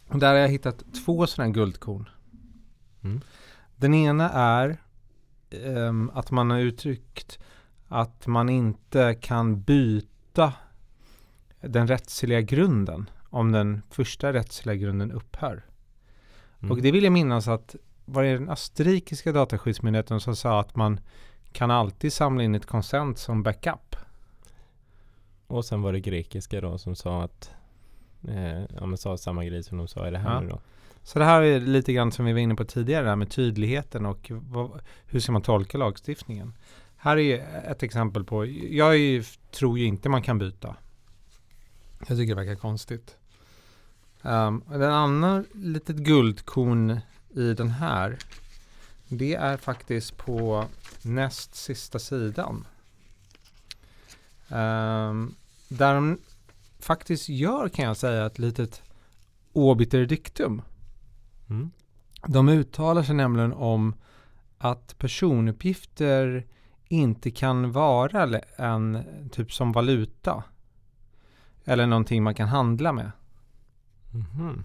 [0.08, 2.10] Och där har jag hittat två sådana guldkorn.
[3.04, 3.22] Mm.
[3.76, 4.78] Den ena är
[5.66, 7.40] um, att man har uttryckt
[7.88, 10.54] att man inte kan byta
[11.62, 15.66] den rättsliga grunden om den första rättsliga grunden upphör.
[16.60, 16.72] Mm.
[16.72, 21.00] Och det vill jag minnas att var det den österrikiska dataskyddsmyndigheten som sa att man
[21.52, 23.96] kan alltid samla in ett konsent som backup.
[25.48, 27.52] Och sen var det grekiska då som sa att
[28.28, 30.40] eh, ja, men sa samma grej som de sa i det här ja.
[30.42, 30.60] nu då.
[31.04, 34.32] Så det här är lite grann som vi var inne på tidigare, med tydligheten och
[34.32, 36.54] vad, hur ska man tolka lagstiftningen.
[36.98, 40.76] Här är ett exempel på, jag ju, tror ju inte man kan byta.
[42.00, 43.18] Jag tycker det verkar konstigt.
[44.22, 47.00] Um, en annan litet guldkorn
[47.36, 48.18] i den här.
[49.08, 50.66] Det är faktiskt på
[51.02, 52.68] näst sista sidan.
[54.50, 55.36] Um,
[55.68, 56.18] där de
[56.80, 58.82] faktiskt gör kan jag säga ett litet
[59.54, 60.62] obiter dictum.
[61.50, 61.72] Mm.
[62.28, 63.94] De uttalar sig nämligen om
[64.58, 66.46] att personuppgifter
[66.88, 70.44] inte kan vara en typ som valuta.
[71.68, 73.12] Eller någonting man kan handla med.
[74.14, 74.64] Mm.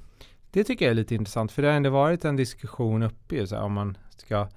[0.50, 3.56] Det tycker jag är lite intressant för det har ändå varit en diskussion uppe så
[3.56, 4.48] här, om man ska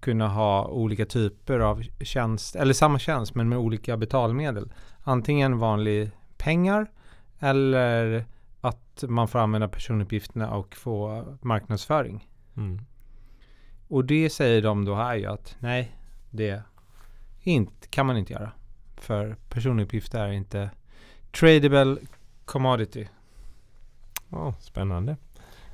[0.00, 4.72] kunna ha olika typer av tjänst, eller samma tjänst men med olika betalmedel.
[5.02, 6.86] Antingen vanlig pengar
[7.38, 8.24] eller
[8.60, 12.28] att man får använda personuppgifterna och få marknadsföring.
[12.56, 12.80] Mm.
[13.88, 15.96] Och det säger de då här ju att nej,
[16.30, 16.62] det
[17.42, 18.52] inte, kan man inte göra.
[18.96, 20.70] För personuppgifter är inte
[21.40, 21.96] tradable
[22.44, 23.08] commodity.
[24.28, 25.16] Ja, spännande.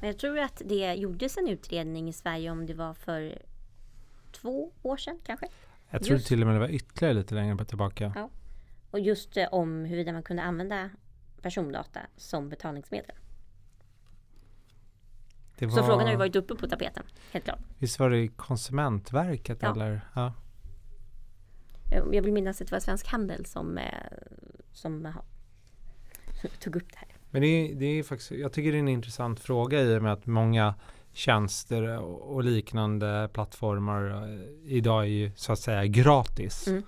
[0.00, 3.42] Men jag tror att det gjordes en utredning i Sverige om det var för
[4.32, 5.46] två år sedan kanske.
[5.90, 6.28] Jag tror Just.
[6.28, 8.12] till och med det var ytterligare lite längre tillbaka.
[8.16, 8.30] Ja.
[8.90, 10.90] Och just eh, om huruvida man kunde använda
[11.42, 13.16] persondata som betalningsmedel.
[15.58, 17.58] Det Så frågan har ju varit uppe på tapeten, helt klart.
[17.78, 19.72] Visst var det Konsumentverket Ja.
[19.72, 20.00] eller?
[20.14, 20.32] Ja.
[22.12, 23.84] Jag vill minnas att det var Svensk Handel som, eh,
[24.72, 25.12] som
[26.60, 27.08] tog upp det här.
[27.30, 30.02] Men det är, det är faktiskt, jag tycker det är en intressant fråga i och
[30.02, 30.74] med att många
[31.12, 36.66] tjänster och liknande plattformar eh, idag är ju så att säga gratis.
[36.66, 36.82] Mm.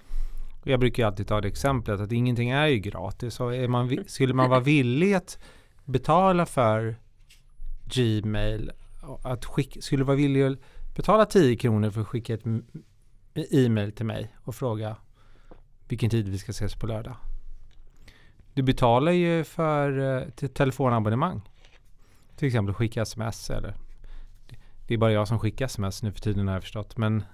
[0.65, 3.41] Jag brukar ju alltid ta det exemplet att ingenting är ju gratis.
[3.41, 5.39] Och man, skulle man vara villig att
[5.85, 6.97] betala för
[7.85, 8.73] Gmail,
[9.23, 10.59] att skicka, skulle vara villig att
[10.97, 12.45] betala 10 kronor för att skicka ett
[13.35, 14.97] e-mail till mig och fråga
[15.89, 17.17] vilken tid vi ska ses på lördag.
[18.55, 21.43] Du betalar ju för eh, telefonabonnemang.
[22.37, 23.75] Till exempel skicka sms eller
[24.87, 26.97] det är bara jag som skickar sms nu för tiden har jag förstått.
[26.97, 27.25] Men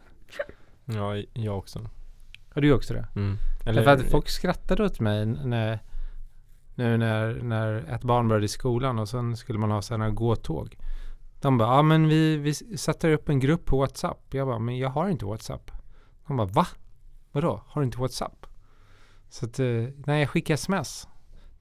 [0.85, 1.89] Ja, jag också.
[2.55, 3.07] har du också det?
[3.17, 3.37] Mm.
[3.65, 5.79] Därför att folk skrattade åt mig när,
[6.75, 10.77] nu när, när ett barn började i skolan och sen skulle man ha sådana gåtåg.
[11.41, 14.35] De bara, ja men vi, vi sätter upp en grupp på WhatsApp.
[14.35, 15.71] Jag bara, men jag har inte WhatsApp.
[16.27, 16.67] De bara, va?
[17.33, 17.63] Vadå?
[17.67, 18.47] Har du inte WhatsApp?
[19.29, 21.09] Så att, eh, nej jag skickar sms.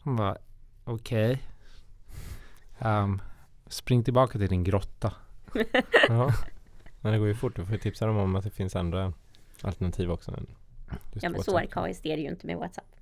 [0.04, 0.38] De bara,
[0.84, 1.42] okej.
[2.80, 3.22] Ehm,
[3.68, 5.14] spring tillbaka till din grotta.
[6.08, 6.34] Ja.
[7.02, 7.56] Men det går ju fort.
[7.56, 9.14] Du får tipsa dem om att det finns andra
[9.62, 10.32] alternativ också.
[10.32, 10.48] Än
[11.14, 12.96] Ja men så arkaiskt är det ju inte med WhatsApp.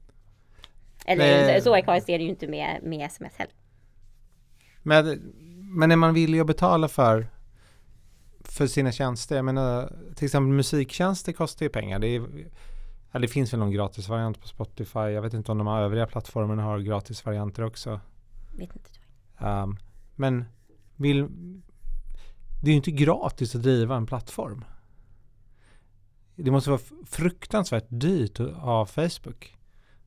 [1.06, 1.62] Eller Nej.
[1.62, 3.54] så arkaiskt är det ju inte med, med sms heller.
[4.84, 5.34] Men,
[5.78, 7.28] men är man villig att betala för,
[8.39, 9.36] för sina tjänster?
[9.36, 11.99] Jag menar, till exempel musiktjänster kostar ju pengar.
[11.99, 12.21] Det, är,
[13.13, 14.99] ja, det finns väl någon gratisvariant på Spotify.
[14.99, 17.99] Jag vet inte om de övriga plattformarna har gratisvarianter också.
[18.52, 18.89] Vet inte.
[19.38, 19.78] Um,
[20.15, 20.45] men
[20.95, 21.28] vill,
[22.62, 24.65] det är ju inte gratis att driva en plattform.
[26.36, 29.58] Det måste vara fruktansvärt dyrt att ha Facebook.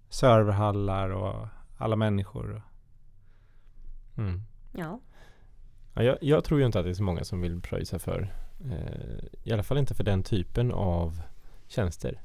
[0.09, 2.63] Serverhallar och alla människor.
[4.17, 4.43] Mm.
[4.73, 5.01] Ja.
[5.95, 8.35] Ja, jag, jag tror ju inte att det är så många som vill pröjsa för.
[8.65, 11.23] Eh, I alla fall inte för den typen av
[11.67, 12.23] tjänster.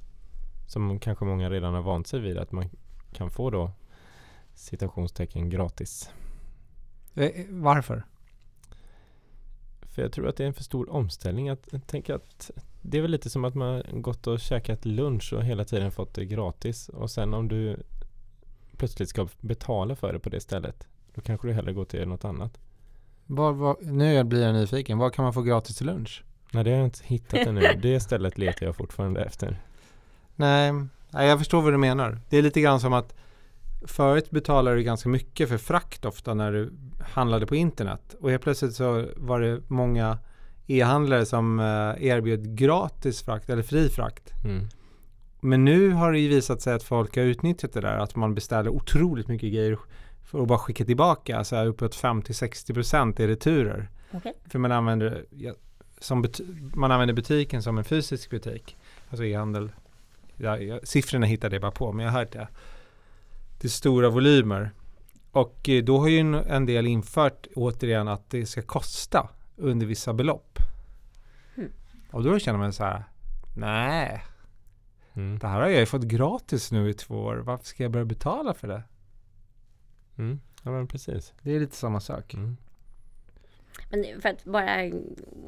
[0.71, 2.69] Som kanske många redan har vant sig vid att man
[3.13, 3.71] kan få då
[4.53, 6.10] citationstecken gratis.
[7.13, 8.03] Eh, Varför?
[9.81, 11.49] För jag tror att det är en för stor omställning.
[11.49, 15.43] Att tänker att det är väl lite som att man gått och käkat lunch och
[15.43, 16.89] hela tiden fått det gratis.
[16.89, 17.77] Och sen om du
[18.77, 20.88] plötsligt ska betala för det på det stället.
[21.13, 22.60] Då kanske du hellre går till något annat.
[23.25, 24.97] Var, var, nu blir jag nyfiken.
[24.97, 26.23] Vad kan man få gratis till lunch?
[26.51, 27.62] Nej, det har jag inte hittat ännu.
[27.81, 29.62] Det stället letar jag fortfarande efter.
[30.41, 30.73] Nej,
[31.10, 32.19] nej, jag förstår vad du menar.
[32.30, 33.13] Det är lite grann som att
[33.88, 38.15] förut betalade du ganska mycket för frakt ofta när du handlade på internet.
[38.19, 40.17] Och helt plötsligt så var det många
[40.67, 44.34] e-handlare som eh, erbjöd gratis frakt eller fri frakt.
[44.43, 44.67] Mm.
[45.39, 47.97] Men nu har det ju visat sig att folk har utnyttjat det där.
[47.97, 49.77] Att man beställer otroligt mycket grejer
[50.23, 51.38] för att bara skicka tillbaka.
[51.38, 53.89] Alltså uppåt 50-60% i returer.
[54.12, 54.34] Okej.
[54.45, 55.54] För man använder, ja,
[55.99, 56.25] som
[56.75, 58.77] man använder butiken som en fysisk butik.
[59.10, 59.69] Alltså e-handel.
[60.43, 62.47] Ja, ja, siffrorna hittade jag bara på, men jag har hört det.
[63.62, 64.71] Det är stora volymer.
[65.32, 69.86] Och eh, då har ju en- en del infört återigen att det ska kosta under
[69.86, 70.58] vissa belopp.
[71.58, 71.71] Mm.
[72.12, 73.04] Och då känner man så här,
[73.56, 74.23] nej,
[75.13, 75.39] Mm.
[75.39, 77.36] det här har jag ju fått gratis nu i två år.
[77.36, 78.84] Varför ska jag börja betala för det?
[80.17, 80.39] Mm.
[80.63, 81.34] Ja, men precis.
[81.41, 82.34] Det är lite samma sak.
[82.34, 82.58] Mm.
[83.89, 84.91] Men för att bara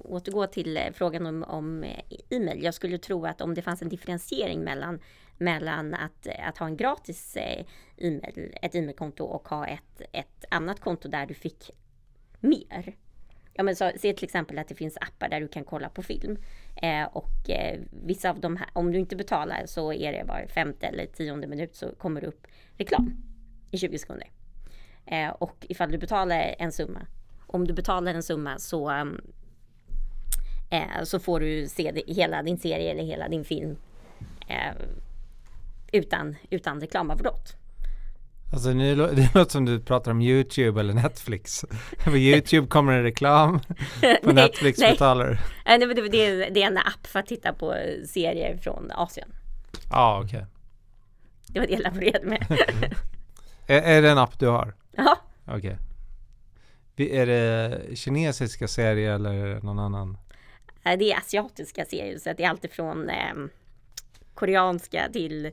[0.04, 2.64] återgå till eh, frågan om, om eh, e-mail.
[2.64, 5.00] Jag skulle tro att om det fanns en differentiering mellan,
[5.38, 7.38] mellan att, eh, att ha en gratis
[7.98, 11.72] e-mail, ett e-mailkonto och ha ett, ett annat konto där du fick
[12.40, 12.96] mer.
[13.54, 16.04] Ja, men så, se till exempel att det finns appar där du kan kolla på
[16.04, 16.38] film.
[16.82, 20.48] Eh, och eh, vissa av de här, om du inte betalar så är det var
[20.48, 23.14] femte eller tionde minut så kommer det upp reklam
[23.72, 24.30] i 20 sekunder.
[25.06, 27.08] Eh, och ifall du betalar en summa
[27.54, 28.92] om du betalar en summa så,
[30.70, 33.76] eh, så får du se hela din serie eller hela din film
[34.48, 34.74] eh,
[35.92, 37.56] utan, utan reklamavbrott.
[38.54, 41.66] Alltså nu, det låter som du pratar om YouTube eller Netflix.
[42.04, 43.60] På YouTube kommer en reklam,
[44.24, 44.92] på nej, Netflix nej.
[44.92, 45.38] betalar du.
[45.66, 47.76] Nej, det, det, är, det är en app för att titta på
[48.10, 49.28] serier från Asien.
[49.90, 50.46] Ja, okej.
[51.48, 52.46] Det var det jag laborerade med.
[53.68, 54.74] Är, är det en app du har?
[54.92, 55.78] ja, Okej.
[55.80, 55.93] Vi-
[56.96, 60.18] Är det kinesiska serier eller någon annan?
[60.84, 63.34] Eh, det är asiatiska serier, så det är alltifrån eh,
[64.34, 65.46] koreanska till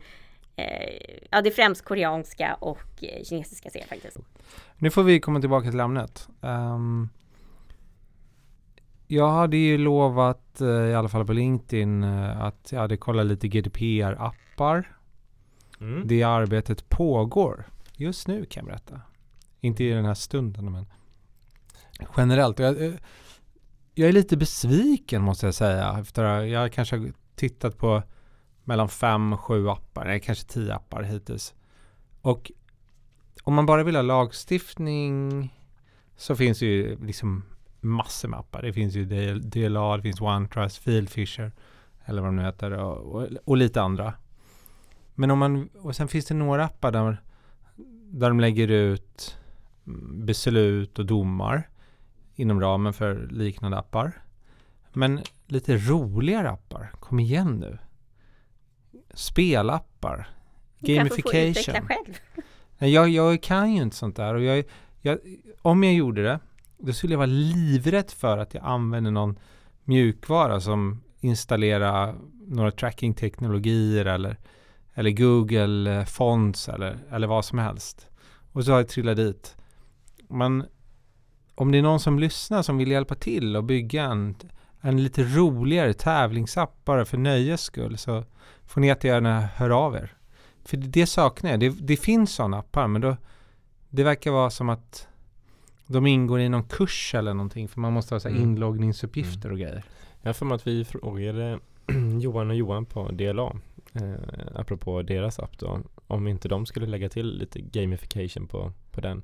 [0.57, 0.69] eh,
[1.31, 4.17] Ja, det är främst koreanska och eh, kinesiska serier faktiskt.
[4.77, 6.29] Nu får vi komma tillbaka till ämnet.
[6.41, 7.09] Um,
[9.07, 13.49] jag hade ju lovat, uh, i alla fall på LinkedIn, att jag hade kollat lite
[13.49, 14.85] GDPR-appar.
[15.81, 16.03] Mm.
[16.07, 19.01] Det arbetet pågår just nu kan jag berätta.
[19.61, 20.87] Inte i den här stunden men
[22.17, 22.59] generellt.
[22.59, 22.93] Jag, eh,
[23.95, 25.99] jag är lite besviken måste jag säga.
[26.01, 28.03] Efter att jag kanske har tittat på
[28.65, 31.55] mellan fem och sju appar, nej kanske tio appar hittills.
[32.21, 32.53] Och
[33.43, 35.55] om man bara vill ha lagstiftning
[36.17, 37.43] så finns det ju liksom
[37.81, 38.63] massor med appar.
[38.63, 39.05] Det finns ju
[39.39, 41.53] DLA, det finns OneTrust, Fieldfisher
[42.05, 44.15] eller vad de nu heter och, och, och, lite andra.
[45.15, 47.23] Men om man, och sen finns det några appar där,
[48.11, 49.37] där de lägger ut
[49.87, 51.70] mm, beslut och domar
[52.41, 54.13] inom ramen för liknande appar.
[54.93, 57.79] Men lite roligare appar, kom igen nu.
[59.15, 60.29] Spelappar,
[60.79, 61.75] gamification.
[61.75, 62.15] Du själv.
[62.79, 64.65] Jag, jag kan ju inte sånt där och jag,
[65.01, 65.19] jag,
[65.63, 66.39] om jag gjorde det,
[66.79, 69.39] då skulle jag vara livrädd för att jag använder någon
[69.85, 72.15] mjukvara som installerar
[72.47, 74.37] några tracking-teknologier eller,
[74.95, 78.09] eller Google eh, Fonts eller, eller vad som helst.
[78.53, 79.57] Och så har jag trillat dit.
[80.29, 80.65] Men
[81.61, 84.37] om det är någon som lyssnar som vill hjälpa till och bygga en,
[84.81, 88.25] en lite roligare tävlingsapp bara för nöjes skull så
[88.67, 90.13] får ni jättegärna höra av er.
[90.65, 91.61] För det saknar jag.
[91.61, 93.17] Det, det finns sådana appar men då,
[93.89, 95.09] det verkar vara som att
[95.87, 98.43] de ingår i någon kurs eller någonting för man måste ha så mm.
[98.43, 99.53] inloggningsuppgifter mm.
[99.53, 99.85] och grejer.
[100.23, 101.59] Jag för mig att vi frågade
[102.21, 103.53] Johan och Johan på DLA
[103.93, 104.13] eh,
[104.55, 109.23] apropå deras app då om inte de skulle lägga till lite gamification på, på den.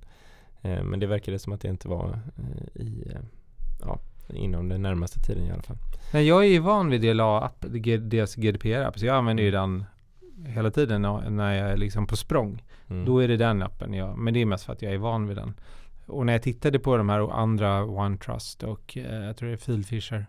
[0.67, 3.21] Eh, men det verkade som att det inte var eh, i, eh,
[3.81, 3.99] ja,
[4.29, 5.77] inom den närmaste tiden i alla fall.
[6.13, 7.65] Nej, jag är ju van vid DLA-app,
[8.01, 9.71] deras GDPR-app, så jag använder ju mm.
[9.71, 9.85] den
[10.47, 12.63] hela tiden när jag är liksom på språng.
[12.89, 13.05] Mm.
[13.05, 15.29] Då är det den appen jag, men det är mest för att jag är van
[15.29, 15.55] vid den.
[16.07, 19.59] Och när jag tittade på de här andra OneTrust och eh, jag tror det är
[19.59, 20.27] Fieldfisher.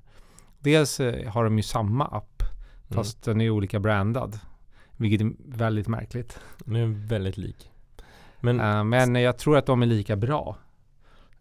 [0.60, 2.96] Dels eh, har de ju samma app mm.
[2.96, 3.38] fast mm.
[3.38, 4.40] den är olika brandad.
[4.98, 6.40] Vilket är väldigt märkligt.
[6.66, 7.72] Den är väldigt lik.
[8.40, 10.58] Men, uh, men jag tror att de är lika bra.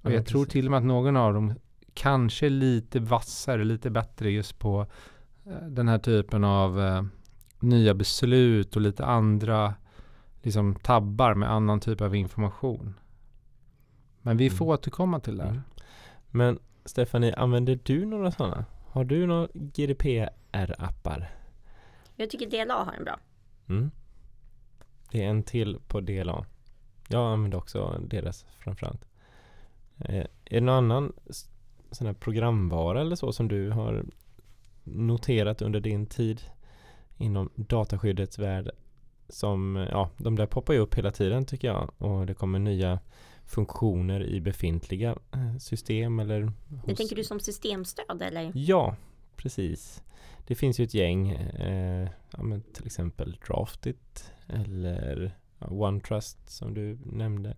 [0.02, 1.54] Och jag tror till och med att någon av dem
[1.94, 4.86] kanske är lite vassare, lite bättre just på
[5.46, 7.02] uh, den här typen av uh,
[7.60, 9.74] nya beslut och lite andra
[10.42, 12.94] liksom tabbar med annan typ av information.
[14.22, 14.74] Men vi får mm.
[14.74, 15.50] återkomma till det här.
[15.50, 15.62] Mm.
[16.30, 18.64] Men Stefanie, använder du några sådana?
[18.86, 21.26] Har du några GDPR-appar?
[22.16, 23.20] Jag tycker DLA har en bra.
[23.68, 23.90] Mm.
[25.10, 26.46] Det är en till på DLA.
[27.08, 29.08] Jag använder också deras framförallt.
[29.98, 31.12] Eh, är det någon annan
[31.90, 34.04] sån här programvara eller så som du har
[34.84, 36.42] noterat under din tid
[37.16, 38.70] inom dataskyddets värld
[39.28, 42.98] som, ja, de där poppar ju upp hela tiden tycker jag och det kommer nya
[43.46, 46.52] funktioner i befintliga eh, system eller hos...
[46.86, 48.52] Det tänker du som systemstöd eller?
[48.54, 48.96] Ja,
[49.36, 50.02] precis.
[50.46, 56.98] Det finns ju ett gäng, eh, ja, men till exempel Draftit eller OneTrust som du
[57.04, 57.56] nämnde.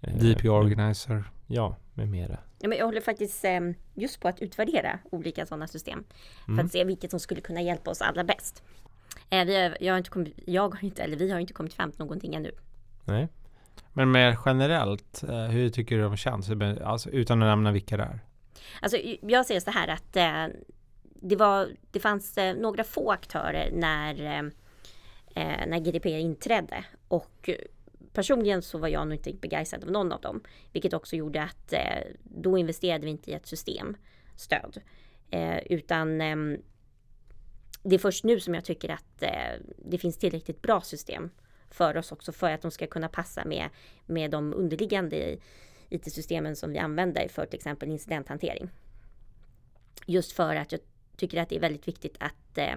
[0.00, 1.24] Eh, DP Organizer.
[1.46, 2.38] Ja, med mera.
[2.58, 3.60] Ja, men jag håller faktiskt eh,
[3.94, 6.04] just på att utvärdera olika sådana system
[6.44, 6.66] för mm.
[6.66, 8.62] att se vilket som skulle kunna hjälpa oss allra bäst.
[9.30, 11.74] Eh, vi har, jag, har inte kommit, jag har inte, eller vi har inte kommit
[11.74, 12.50] fram till någonting ännu.
[13.04, 13.28] Nej.
[13.92, 16.50] Men mer generellt, eh, hur tycker du de känns?
[16.84, 18.20] Alltså, utan att nämna vilka det är.
[18.80, 20.12] Alltså, jag ser så här att
[21.20, 24.52] det, var, det fanns några få aktörer när,
[25.34, 26.84] eh, när GDPR inträdde.
[27.08, 27.50] Och
[28.12, 30.42] personligen så var jag nog inte begeistrad av någon av dem.
[30.72, 34.80] Vilket också gjorde att eh, då investerade vi inte i ett systemstöd.
[35.30, 36.36] Eh, utan eh,
[37.82, 41.30] det är först nu som jag tycker att eh, det finns tillräckligt bra system
[41.70, 43.68] för oss också för att de ska kunna passa med,
[44.06, 45.36] med de underliggande
[45.88, 48.70] IT-systemen som vi använder för till exempel incidenthantering.
[50.06, 50.80] Just för att jag
[51.16, 52.76] tycker att det är väldigt viktigt att, eh,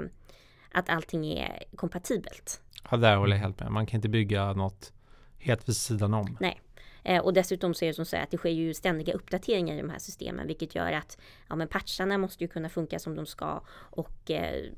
[0.71, 2.61] att allting är kompatibelt.
[2.91, 3.71] Ja, där håller jag helt med.
[3.71, 4.93] Man kan inte bygga något
[5.39, 6.37] helt vid sidan om.
[6.39, 6.61] Nej.
[7.03, 9.81] Eh, och dessutom så är det som så att det sker ju ständiga uppdateringar i
[9.81, 11.17] de här systemen vilket gör att
[11.49, 14.71] ja, men patcharna måste ju kunna funka som de ska och eh,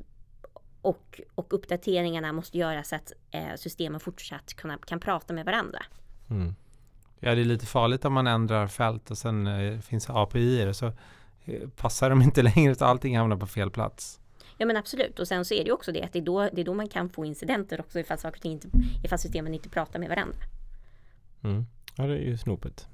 [0.82, 5.80] och, och uppdateringarna måste göras så att eh, systemen fortsatt kunna, kan prata med varandra.
[6.30, 6.56] Mm.
[7.20, 10.76] Ja, det är lite farligt om man ändrar fält och sen eh, finns API och
[10.76, 10.86] så
[11.46, 14.20] eh, passar de inte längre så allting hamnar på fel plats.
[14.62, 16.50] Ja men absolut och sen så är det ju också det att det är då,
[16.54, 18.68] det är då man kan få incidenter också ifall, saker inte,
[19.04, 20.38] ifall systemen inte pratar med varandra.
[21.44, 21.66] Mm.
[21.96, 22.88] Ja det är ju snopet.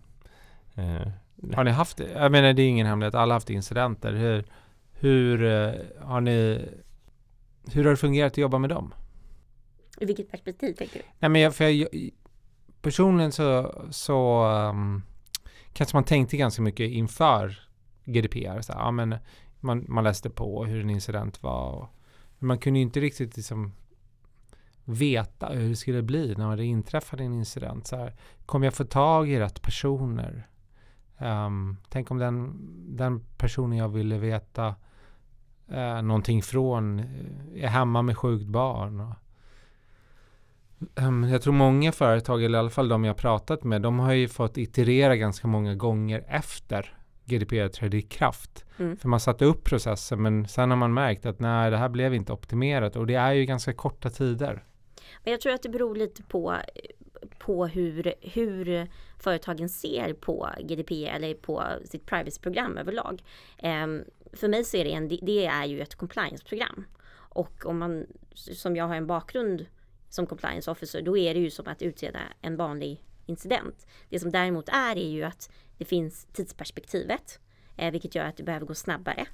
[0.75, 1.07] Eh,
[1.55, 2.11] har ni haft det?
[2.11, 4.13] Jag menar det är ingen hemlighet, alla har haft incidenter.
[4.13, 4.45] Hur,
[4.91, 6.65] Hur eh, har ni
[7.73, 8.93] hur har det fungerat att jobba med dem?
[9.99, 11.05] I vilket perspektiv tänker du?
[11.19, 11.89] Nej, men jag, för jag,
[12.81, 15.03] personligen så, så um,
[15.73, 17.59] kanske man tänkte ganska mycket inför
[18.05, 18.61] GDPR.
[18.61, 19.15] Så här, ja, men
[19.65, 21.71] man, man läste på hur en incident var.
[21.71, 21.87] Och,
[22.39, 23.71] men man kunde ju inte riktigt liksom
[24.85, 27.87] veta hur det skulle bli när det inträffade en incident.
[27.87, 30.47] Så här, kommer jag få tag i rätt personer?
[31.17, 32.57] Um, tänk om den,
[32.97, 34.75] den personen jag ville veta
[35.71, 38.99] uh, någonting från eh, är hemma med sjukt barn.
[38.99, 39.15] Och,
[40.95, 44.13] um, jag tror många företag, eller i alla fall de jag pratat med, de har
[44.13, 48.65] ju fått iterera ganska många gånger efter GDPR trädde i kraft.
[48.77, 48.97] Mm.
[48.97, 52.13] För man satte upp processen men sen har man märkt att nej, det här blev
[52.13, 54.63] inte optimerat och det är ju ganska korta tider.
[55.23, 56.55] Men jag tror att det beror lite på,
[57.39, 58.87] på hur, hur
[59.19, 63.23] företagen ser på GDPR eller på sitt privacy-program överlag.
[63.63, 64.03] Um,
[64.33, 66.85] för mig så är det, en, det är ju ett compliance-program.
[67.11, 69.65] Och om man, som jag har en bakgrund
[70.09, 73.87] som compliance officer, då är det ju som att utreda en vanlig incident.
[74.09, 77.39] Det som däremot är är ju att det finns tidsperspektivet,
[77.77, 79.27] eh, vilket gör att det behöver gå snabbare.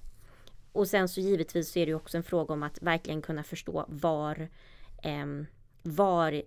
[0.72, 3.86] Och sen så givetvis så är det också en fråga om att verkligen kunna förstå
[3.88, 4.50] var,
[5.04, 5.26] eh,
[5.84, 6.42] var,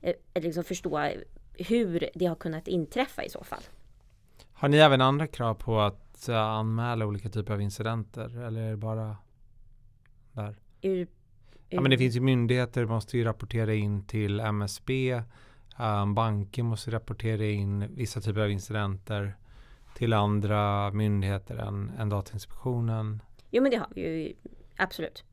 [0.00, 1.10] eh, liksom förstå
[1.54, 3.62] hur det har kunnat inträffa i så fall.
[4.52, 8.70] Har ni även andra krav på att uh, anmäla olika typer av incidenter eller är
[8.70, 9.16] det bara
[10.32, 10.56] där?
[10.80, 11.08] Ur, ur...
[11.68, 15.22] Ja, men det finns ju myndigheter måste ju rapportera in till MSB
[15.78, 19.36] Um, banker måste rapportera in vissa typer av incidenter
[19.94, 23.22] till andra myndigheter än, än Datainspektionen.
[23.50, 24.32] Jo men det har vi ju
[24.76, 25.24] absolut.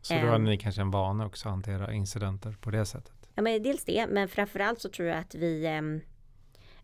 [0.00, 3.28] Så då har um, ni kanske en vana också att hantera incidenter på det sättet?
[3.34, 6.00] Ja men dels det, men framförallt så tror jag att vi um,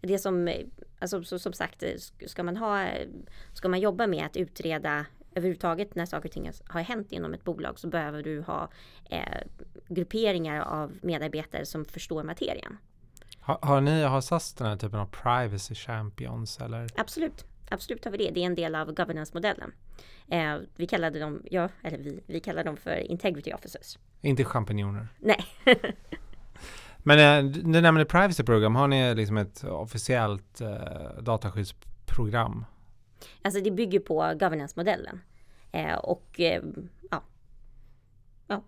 [0.00, 0.52] det som,
[0.98, 1.82] alltså så, som sagt,
[2.26, 2.88] ska man ha,
[3.52, 5.06] ska man jobba med att utreda
[5.36, 8.68] överhuvudtaget när saker och ting har hänt inom ett bolag så behöver du ha
[9.10, 9.20] eh,
[9.88, 12.78] grupperingar av medarbetare som förstår materien.
[13.40, 16.86] Har, har ni, har SAS den här typen av privacy champions eller?
[16.96, 18.30] Absolut, absolut har vi det.
[18.30, 19.72] Det är en del av governance-modellen.
[20.28, 23.98] Eh, vi kallade dem, ja, eller vi, vi kallar dem för integrity officers.
[24.20, 25.08] Inte champinjoner?
[25.18, 25.44] Nej.
[26.98, 28.76] Men eh, du nämnde privacy program.
[28.76, 32.64] Har ni liksom ett officiellt eh, dataskyddsprogram?
[33.42, 35.20] Alltså det bygger på governance-modellen.
[35.72, 36.62] Eh, och eh,
[37.10, 37.22] ja.
[38.46, 38.62] ja.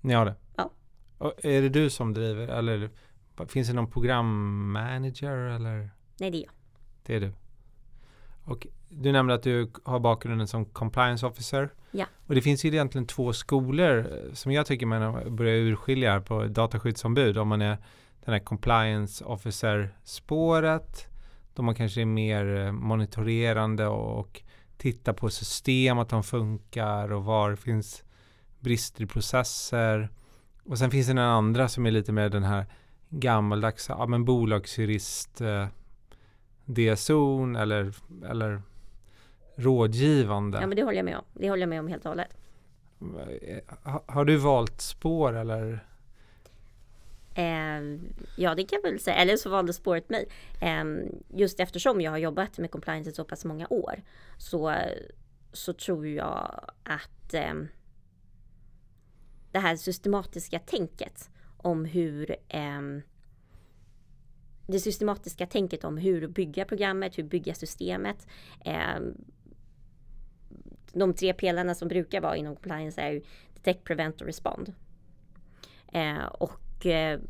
[0.00, 0.34] Ni har det?
[0.56, 0.70] Ja.
[1.18, 2.90] Och är det du som driver eller
[3.48, 5.90] finns det någon programmanager eller?
[6.20, 6.52] Nej det är jag.
[7.02, 7.32] Det är du.
[8.44, 11.70] Och du nämnde att du har bakgrunden som compliance officer.
[11.90, 12.06] Ja.
[12.26, 16.44] Och det finns ju egentligen två skolor eh, som jag tycker man börjar urskilja på
[16.44, 17.38] dataskyddsombud.
[17.38, 17.78] Om man är
[18.24, 21.08] den här compliance officer spåret
[21.54, 24.42] då man kanske är mer eh, monitorerande och
[24.76, 28.04] tittar på system, att de funkar och var finns
[28.60, 30.08] brister i processer.
[30.64, 32.66] Och sen finns det den andra som är lite mer den här
[33.08, 35.66] gammaldags ja, men bolagsjurist eh,
[36.64, 37.94] DSO'n eller,
[38.30, 38.62] eller
[39.56, 40.58] rådgivande.
[40.60, 41.24] Ja men det håller jag med om.
[41.32, 42.36] Det håller jag med om helt och hållet.
[43.82, 45.86] Har, har du valt spår eller?
[47.34, 47.80] Eh,
[48.36, 49.16] ja, det kan jag väl säga.
[49.16, 50.28] Eller så valde spåret mig.
[50.60, 50.84] Eh,
[51.34, 54.02] just eftersom jag har jobbat med compliance i så pass många år
[54.38, 54.74] så,
[55.52, 57.54] så tror jag att eh,
[59.52, 63.02] det här systematiska tänket om hur ehm,
[64.66, 68.26] det systematiska tänket om hur bygga programmet, hur bygga systemet.
[68.64, 69.14] Ehm,
[70.92, 73.22] de tre pelarna som brukar vara inom compliance är ju
[73.54, 74.74] detect, prevent och respond.
[75.92, 76.24] Eh,
[76.84, 77.20] och eh,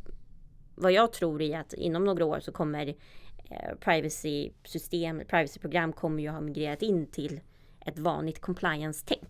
[0.75, 6.29] vad jag tror är att inom några år så kommer eh, privacy-system, privacy-program kommer ju
[6.29, 7.39] ha migrerat in till
[7.79, 9.29] ett vanligt compliance-tänk.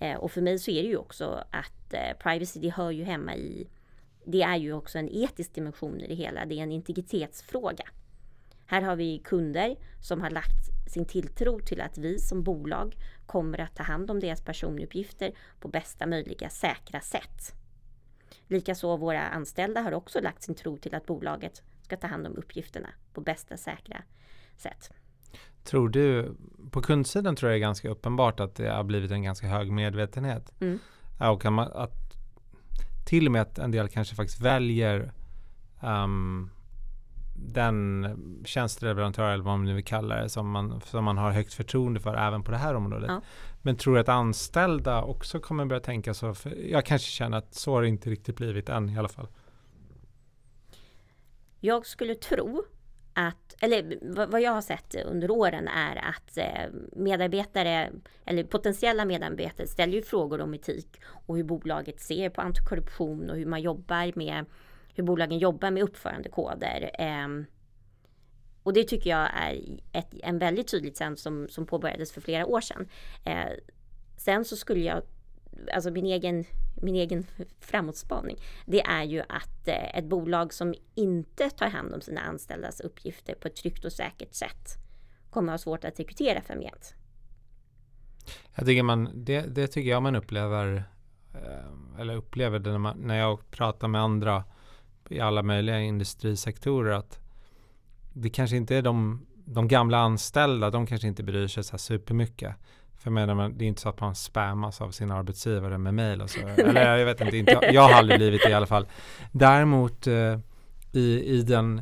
[0.00, 3.04] Eh, och för mig så är det ju också att eh, privacy, det hör ju
[3.04, 3.68] hemma i
[4.24, 6.46] det är ju också en etisk dimension i det hela.
[6.46, 7.84] Det är en integritetsfråga.
[8.66, 13.60] Här har vi kunder som har lagt sin tilltro till att vi som bolag kommer
[13.60, 17.57] att ta hand om deras personuppgifter på bästa möjliga säkra sätt.
[18.46, 22.36] Likaså våra anställda har också lagt sin tro till att bolaget ska ta hand om
[22.36, 24.02] uppgifterna på bästa säkra
[24.56, 24.90] sätt.
[25.64, 26.36] Tror du,
[26.70, 29.72] på kundsidan tror jag det är ganska uppenbart att det har blivit en ganska hög
[29.72, 30.52] medvetenhet.
[30.60, 30.78] Mm.
[31.18, 31.44] Och
[31.84, 32.08] att
[33.06, 35.12] till och med att en del kanske faktiskt väljer
[35.82, 36.50] um,
[37.46, 41.54] den tjänsteleverantör eller vad man nu vill kalla det som man, som man har högt
[41.54, 43.08] förtroende för även på det här området.
[43.08, 43.20] Ja.
[43.62, 46.34] Men tror du att anställda också kommer börja tänka så?
[46.70, 49.28] Jag kanske känner att så har det inte riktigt blivit än i alla fall.
[51.60, 52.64] Jag skulle tro
[53.14, 57.90] att, eller vad jag har sett under åren är att eh, medarbetare
[58.24, 63.36] eller potentiella medarbetare ställer ju frågor om etik och hur bolaget ser på antikorruption och
[63.36, 64.44] hur man jobbar med
[64.98, 66.90] hur bolagen jobbar med uppförandekoder.
[66.98, 67.46] Ehm,
[68.62, 72.46] och det tycker jag är ett, en väldigt tydligt trend som, som påbörjades för flera
[72.46, 72.88] år sedan.
[73.24, 73.46] Eh,
[74.16, 75.02] sen så skulle jag,
[75.74, 76.44] alltså min egen,
[76.82, 77.26] min egen
[77.60, 78.36] framåtspaning,
[78.66, 83.34] det är ju att eh, ett bolag som inte tar hand om sina anställdas uppgifter
[83.34, 84.76] på ett tryggt och säkert sätt
[85.30, 86.94] kommer ha svårt att rekrytera framgent.
[88.54, 90.84] Jag tycker man, det, det tycker jag man upplever,
[91.34, 94.44] eh, eller upplever det när, man, när jag pratar med andra
[95.08, 97.20] i alla möjliga industrisektorer att
[98.12, 101.78] det kanske inte är de, de gamla anställda, de kanske inte bryr sig så här
[101.78, 102.54] supermycket.
[102.96, 106.30] För menar, det är inte så att man spammas av sin arbetsgivare med mejl och
[106.30, 106.40] så.
[106.56, 108.86] Eller jag vet inte, inte jag, jag har aldrig blivit det i alla fall.
[109.32, 110.38] Däremot eh,
[110.92, 111.80] i, i den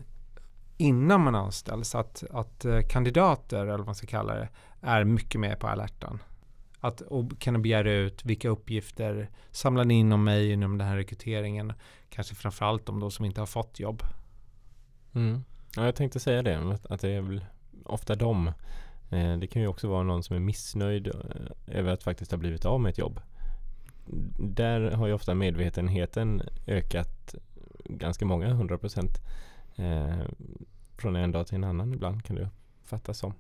[0.76, 4.48] innan man anställs, att, att eh, kandidater, eller vad man ska kalla det,
[4.80, 6.18] är mycket mer på alerten.
[6.86, 10.96] Att och kunna begära ut vilka uppgifter samlar ni in om mig inom den här
[10.96, 11.72] rekryteringen.
[12.10, 14.02] Kanske framförallt om de som inte har fått jobb.
[15.14, 15.44] Mm.
[15.76, 17.44] Ja, jag tänkte säga det, att det är väl
[17.84, 18.46] ofta de.
[19.10, 22.38] Eh, det kan ju också vara någon som är missnöjd eh, över att faktiskt ha
[22.38, 23.20] blivit av med ett jobb.
[24.38, 27.34] Där har ju ofta medvetenheten ökat
[27.84, 29.20] ganska många hundra procent
[29.76, 30.26] eh,
[30.98, 32.50] från en dag till en annan ibland kan det
[32.82, 33.34] uppfattas som.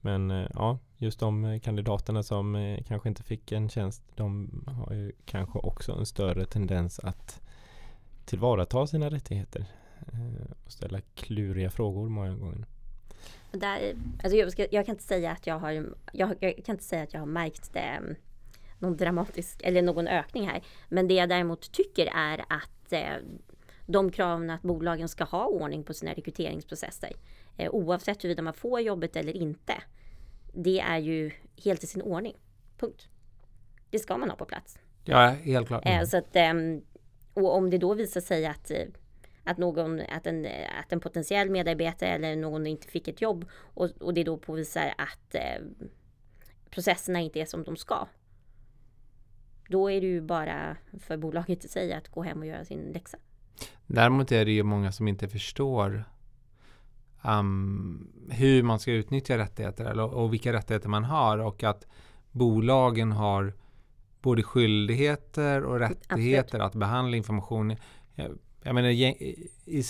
[0.00, 4.50] Men eh, ja, just de eh, kandidaterna som eh, kanske inte fick en tjänst, de
[4.66, 7.40] har ju kanske också en större tendens att
[8.24, 9.64] tillvarata sina rättigheter
[10.64, 12.66] och ställa kluriga frågor många gånger.
[13.52, 15.70] Där, alltså jag, ska, jag, kan inte säga att jag har,
[16.12, 18.00] jag, jag, kan inte säga att jag har märkt det,
[18.78, 20.62] någon dramatisk eller någon ökning här.
[20.88, 23.16] Men det jag däremot tycker är att eh,
[23.88, 27.12] de kraven att bolagen ska ha ordning på sina rekryteringsprocesser
[27.56, 29.74] eh, oavsett huruvida man får jobbet eller inte.
[30.54, 31.30] Det är ju
[31.64, 32.36] helt i sin ordning.
[32.78, 33.08] Punkt.
[33.90, 34.78] Det ska man ha på plats.
[35.04, 35.82] Ja, helt klart.
[35.86, 36.52] Eh, så att, eh,
[37.34, 38.86] och om det då visar sig att eh,
[39.44, 40.46] att, någon, att, en,
[40.80, 44.94] att en potentiell medarbetare eller någon inte fick ett jobb och, och det då påvisar
[44.98, 45.62] att eh,
[46.70, 48.08] processerna inte är som de ska.
[49.68, 52.80] Då är det ju bara för bolaget i sig att gå hem och göra sin
[52.80, 53.18] läxa.
[53.86, 56.04] Däremot är det ju många som inte förstår
[57.22, 61.86] um, hur man ska utnyttja rättigheter eller, och vilka rättigheter man har och att
[62.30, 63.54] bolagen har
[64.22, 66.66] både skyldigheter och rättigheter Absolut.
[66.66, 67.76] att behandla information
[68.62, 69.82] jag menar, i, i,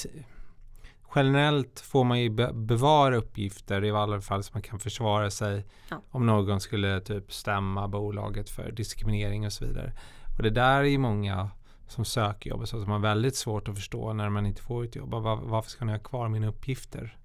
[1.14, 5.66] generellt får man ju be, bevara uppgifter i alla fall så man kan försvara sig
[5.91, 6.03] ja.
[6.11, 9.93] om någon skulle typ stämma bolaget för diskriminering och så vidare.
[10.37, 11.51] Och det där är ju många
[11.89, 14.97] som söker jobb så som har väldigt svårt att förstå när man inte får ett
[14.97, 15.11] jobb.
[15.11, 17.18] Var, varför ska ni ha kvar mina uppgifter?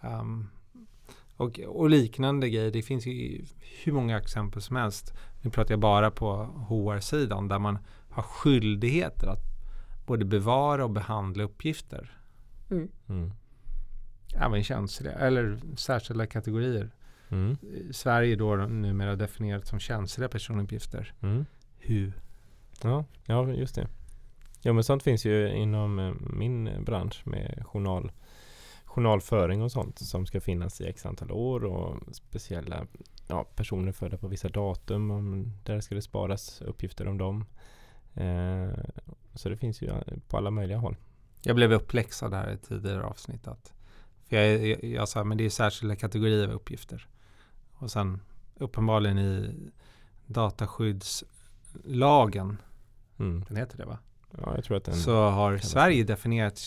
[0.00, 0.48] Um,
[1.36, 2.70] och, och, liknande grejer.
[2.70, 3.44] Det finns ju
[3.84, 5.14] hur många exempel som helst.
[5.42, 7.78] Nu pratar jag bara på HR-sidan där man
[8.10, 9.42] har skyldigheter att
[10.06, 12.18] både bevara och behandla uppgifter.
[12.70, 12.88] Mm.
[13.08, 13.32] Mm.
[14.34, 16.90] Även känsliga eller särskilda kategorier.
[17.28, 17.56] Mm.
[17.90, 21.14] Sverige då numera definierat som känsliga personuppgifter.
[21.20, 21.46] Mm.
[21.78, 22.12] Hur?
[22.82, 23.88] Ja, ja, just det.
[24.62, 28.12] Ja, men sånt finns ju inom eh, min bransch med journal,
[28.84, 32.86] journalföring och sånt som ska finnas i x antal år och speciella
[33.28, 35.10] ja, personer födda på vissa datum.
[35.10, 37.44] Om, där ska det sparas uppgifter om dem.
[38.14, 38.78] Eh,
[39.34, 39.92] så det finns ju
[40.28, 40.96] på alla möjliga håll.
[41.42, 43.48] Jag blev uppläxad här i tidigare avsnitt.
[43.48, 43.74] Att,
[44.28, 47.08] för jag, jag, jag sa men det är särskilda kategorier av uppgifter.
[47.72, 48.20] Och sen
[48.54, 49.54] uppenbarligen i
[50.26, 51.24] dataskydds
[51.76, 52.58] dataskyddslagen,
[53.18, 53.44] mm.
[53.48, 53.98] den heter det va?
[54.30, 56.60] Ja, jag tror att den Så har Sverige definierat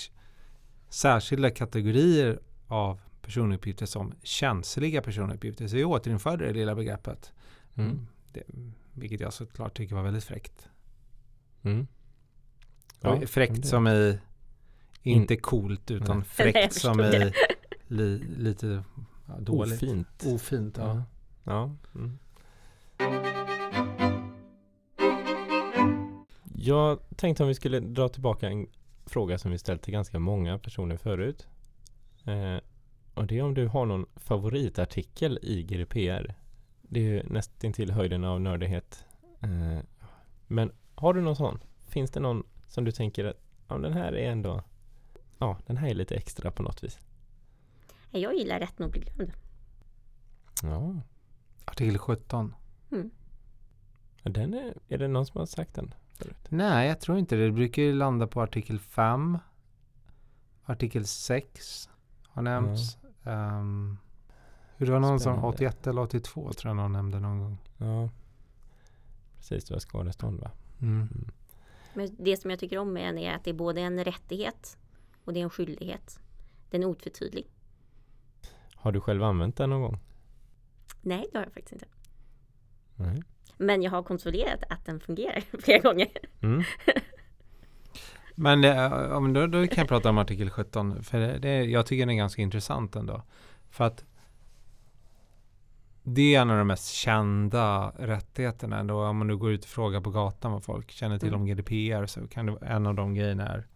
[0.89, 5.67] särskilda kategorier av personuppgifter som känsliga personuppgifter.
[5.67, 7.33] Så vi återinförde det lilla begreppet.
[7.75, 8.07] Mm.
[8.33, 8.43] Det,
[8.93, 10.69] vilket jag såklart tycker var väldigt fräckt.
[11.61, 11.87] Mm.
[13.01, 14.19] Ja, fräckt som i
[15.03, 16.25] inte coolt utan Nej.
[16.25, 17.33] fräckt som i
[17.87, 18.83] li, lite
[19.27, 19.83] ja, dåligt.
[19.83, 20.23] Ofint.
[20.25, 21.03] Ofint, ja.
[21.43, 21.75] ja.
[21.95, 22.17] Mm.
[26.61, 28.67] Jag tänkte om vi skulle dra tillbaka en
[29.05, 31.47] fråga som vi ställt till ganska många personer förut.
[32.25, 32.57] Eh,
[33.13, 36.35] och det är om du har någon favoritartikel i GDPR.
[36.81, 39.05] Det är ju nästintill höjden av nördighet.
[39.41, 39.79] Eh,
[40.47, 41.59] men har du någon sån?
[41.87, 43.37] Finns det någon som du tänker att
[43.67, 44.63] ja, den här är ändå,
[45.37, 46.99] ja, den här är lite extra på något vis?
[48.11, 49.31] Jag gillar rätt nog bli glömd.
[50.63, 51.01] Ja.
[51.65, 52.55] Artikel 17.
[52.91, 53.11] Mm.
[54.23, 56.37] Den är, är det någon som har sagt den förut?
[56.49, 57.45] Nej, jag tror inte det.
[57.45, 59.37] Det brukar ju landa på artikel 5,
[60.63, 61.89] artikel 6,
[62.27, 62.97] har nämnts.
[63.23, 63.97] Um,
[64.77, 67.57] det var någon som 81 eller 82 tror jag någon nämnde någon gång.
[67.77, 68.09] Ja,
[69.37, 69.65] precis.
[69.65, 70.51] Det var skadestånd va?
[70.81, 70.95] Mm.
[70.95, 71.31] Mm.
[71.93, 74.77] Men det som jag tycker om med den är att det är både en rättighet
[75.25, 76.19] och det är en skyldighet.
[76.69, 77.47] Den är otvetydig.
[78.75, 79.99] Har du själv använt den någon gång?
[81.01, 81.87] Nej, det har jag faktiskt inte.
[82.95, 83.23] Nej.
[83.59, 86.07] Men jag har kontrollerat att den fungerar flera gånger.
[86.41, 86.63] Mm.
[88.35, 91.03] Men, ja, men då, då kan jag prata om artikel 17.
[91.03, 93.21] För det, det, jag tycker den är ganska intressant ändå.
[93.69, 94.05] För att
[96.03, 98.79] det är en av de mest kända rättigheterna.
[98.79, 99.03] Ändå.
[99.03, 101.41] Om man nu går ut och frågar på gatan vad folk känner till Mm.
[101.41, 103.67] om GDPR så kan det vara en av de grejerna är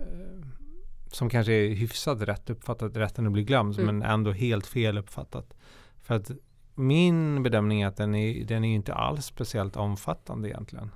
[0.00, 0.46] eh,
[1.12, 3.98] som kanske är hyfsat rätt uppfattat, rätten att bli glömd, Mm.
[3.98, 5.54] men ändå helt fel uppfattat.
[6.02, 6.30] För att
[6.78, 10.90] min bedömning är att den är, den är inte alls speciellt omfattande egentligen.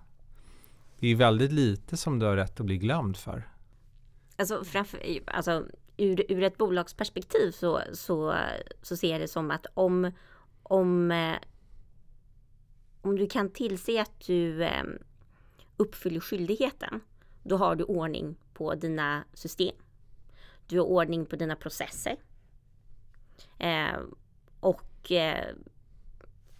[0.99, 3.49] Det är väldigt lite som du har rätt att bli glömd för.
[4.37, 5.67] Alltså, framför, alltså
[5.97, 8.35] ur, ur ett bolagsperspektiv så, så,
[8.83, 10.13] så ser jag det som att om,
[10.63, 11.37] om, eh,
[13.03, 14.85] om du kan tillse att du eh,
[15.77, 17.01] uppfyller skyldigheten,
[17.43, 19.77] då har du ordning på dina system.
[20.67, 22.17] Du har ordning på dina processer.
[23.59, 24.01] Eh,
[24.61, 25.55] och, eh,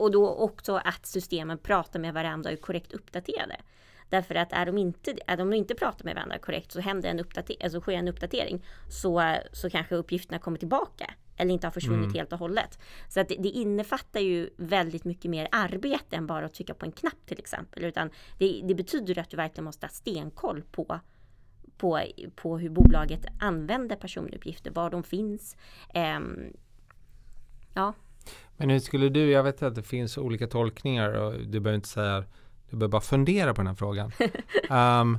[0.03, 3.57] och då också att systemen pratar med varandra och är korrekt uppdaterade.
[4.09, 7.21] Därför att är de inte, är de inte pratar med varandra korrekt så händer en
[7.21, 12.05] uppdatering, alltså sker en uppdatering så, så kanske uppgifterna kommer tillbaka eller inte har försvunnit
[12.05, 12.15] Mm.
[12.15, 12.79] helt och hållet.
[13.09, 16.87] Så att det, det innefattar ju väldigt mycket mer arbete än bara att trycka på
[16.87, 17.85] en knapp till exempel.
[17.85, 21.01] Utan det, det betyder att du verkligen måste ha stenkoll på,
[21.77, 22.01] på,
[22.35, 25.57] på hur bolaget använder personuppgifter, var de finns.
[25.95, 26.53] Ehm,
[27.75, 27.95] ja,
[28.57, 31.89] Men hur skulle du, jag vet att det finns olika tolkningar och du behöver inte
[31.89, 32.21] säga,
[32.71, 34.13] du behöver bara fundera på den här frågan.
[34.71, 35.19] Ehm,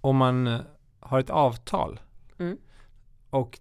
[0.00, 0.60] om man eh,
[1.00, 2.00] har ett avtal
[2.38, 2.56] Mm.
[3.30, 3.58] och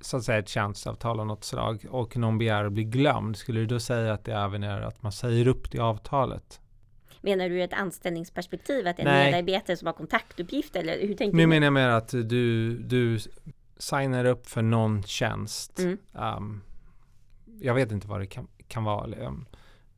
[0.00, 3.60] så att säga ett tjänsteavtal av något slag och någon begär att bli glömd, skulle
[3.60, 6.60] du då säga att det även är att man säger upp det avtalet?
[7.20, 9.30] menar du ur ett anställningsperspektiv att en Nej.
[9.30, 11.46] medarbetare som har kontaktuppgifter eller hur tänker Nu du?
[11.46, 13.18] menar jag mer att du, du
[13.78, 15.78] signar upp för någon tjänst.
[15.78, 15.98] Mm.
[16.18, 16.60] Ehm,
[17.60, 19.14] jag vet inte vad det kan, kan vara.
[19.14, 19.46] ehm,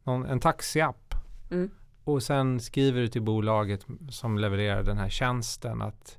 [0.05, 1.15] någon, en taxiapp.
[1.51, 1.71] Mm.
[2.05, 6.19] Och sen skriver du till bolaget som levererar den här tjänsten att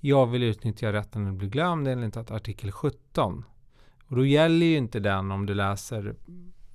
[0.00, 3.44] jag vill utnyttja rätten att bli glömd enligt att artikel 17.
[4.06, 6.16] Och då gäller ju inte den om du läser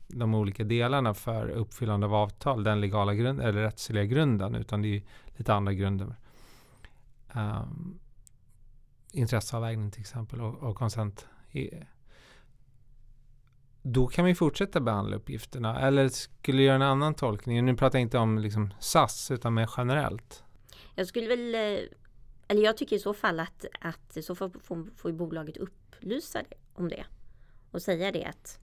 [0.08, 4.88] de olika delarna för uppfyllande av avtal, den legala grund, eller rättsliga grunden, utan det
[4.88, 6.16] är ju lite andra grunder.
[7.34, 8.00] Um,
[9.12, 11.28] intresseavvägning till exempel och, och konsent.
[13.82, 15.80] Då kan vi fortsätta behandla uppgifterna.
[15.82, 17.66] Eller skulle du göra en annan tolkning?
[17.66, 20.44] Nu pratar jag inte om liksom SAS utan mer generellt.
[20.96, 21.80] Jag skulle väl, eh,
[22.48, 26.42] eller jag tycker i så fall att, att så får, får, får bolaget upplysa
[26.74, 27.06] om det.
[27.72, 28.60] Och säga det att,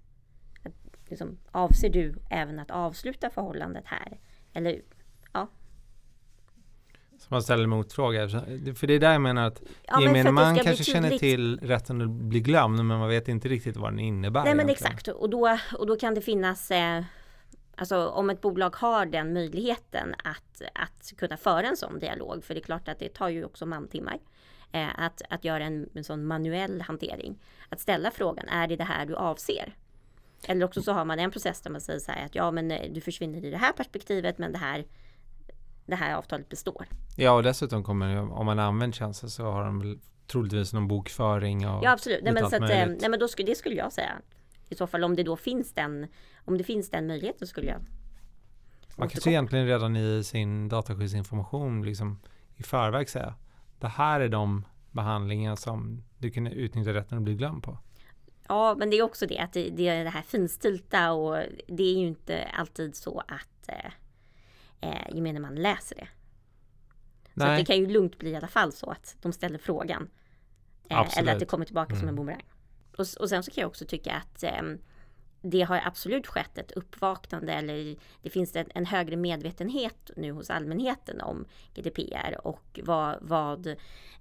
[0.62, 4.20] att liksom, avser du även att avsluta förhållandet här?
[4.52, 4.82] Eller
[7.18, 8.28] så man ställer motfråga.
[8.74, 11.60] För det är där jag menar att ja, men gemene det man kanske känner till
[11.60, 14.44] rätten att bli glömd men man vet inte riktigt vad den innebär.
[14.44, 14.92] Nej men egentligen.
[14.92, 17.02] exakt och då, och då kan det finnas eh,
[17.80, 22.54] Alltså om ett bolag har den möjligheten att, att kunna föra en sån dialog, för
[22.54, 24.18] det är klart att det tar ju också mantimmar.
[24.72, 27.38] Eh, att, att göra en, en sån manuell hantering.
[27.68, 29.76] Att ställa frågan, är det det här du avser?
[30.46, 32.70] Eller också så har man en process där man säger så här att ja men
[32.70, 34.84] eh, du försvinner i det här perspektivet men det här,
[35.88, 36.86] det här avtalet består.
[37.16, 41.68] Ja och dessutom kommer om man använder tjänsten så har de väl troligtvis någon bokföring
[41.68, 43.74] och Ja absolut, nej, men, allt så att, eh, nej, men då skulle, det skulle
[43.74, 44.12] jag säga.
[44.68, 46.06] I så fall om det då finns den,
[46.44, 47.80] om det finns den möjligheten skulle jag
[48.96, 52.20] Man kanske egentligen redan i sin dataskyddsinformation liksom
[52.56, 53.34] i förväg säga
[53.78, 57.78] det här är de behandlingar som du kan utnyttja rätten att bli glömd på.
[58.48, 61.36] Ja, men det är också det att det, det är det här finstilta och
[61.66, 63.68] det är ju inte alltid så att
[64.80, 66.08] eh, gemene man läser det.
[67.34, 70.10] Så det kan ju lugnt bli i alla fall så att de ställer frågan.
[70.90, 72.16] Eh, eller att det kommer tillbaka som en Mm.
[72.16, 72.44] boomerang.
[72.92, 74.62] Och, och sen så kan jag också tycka att eh,
[75.42, 80.50] det har absolut skett ett uppvaknande eller det finns en, en högre medvetenhet nu hos
[80.50, 83.66] allmänheten om GDPR och vad, vad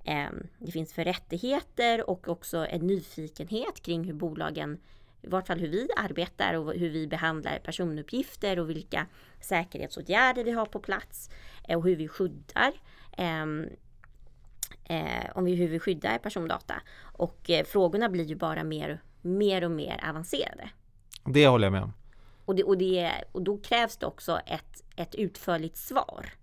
[0.03, 0.29] eh,
[0.59, 4.79] det finns för rättigheter och också en nyfikenhet kring hur bolagen
[5.21, 9.05] i vart fall hur vi arbetar och hur vi behandlar personuppgifter och vilka
[9.39, 11.29] säkerhetsåtgärder vi har på plats
[11.67, 12.73] eh, och hur vi skyddar
[13.17, 13.65] ehm,
[14.83, 16.75] eh, om vi, hur vi skyddar persondata.
[16.99, 20.69] Och eh, frågorna blir ju bara mer, mer och mer avancerade.
[21.25, 21.93] det håller jag med om.
[22.45, 26.33] Och, det, och, det, och då krävs det också ett, ett utförligt svar.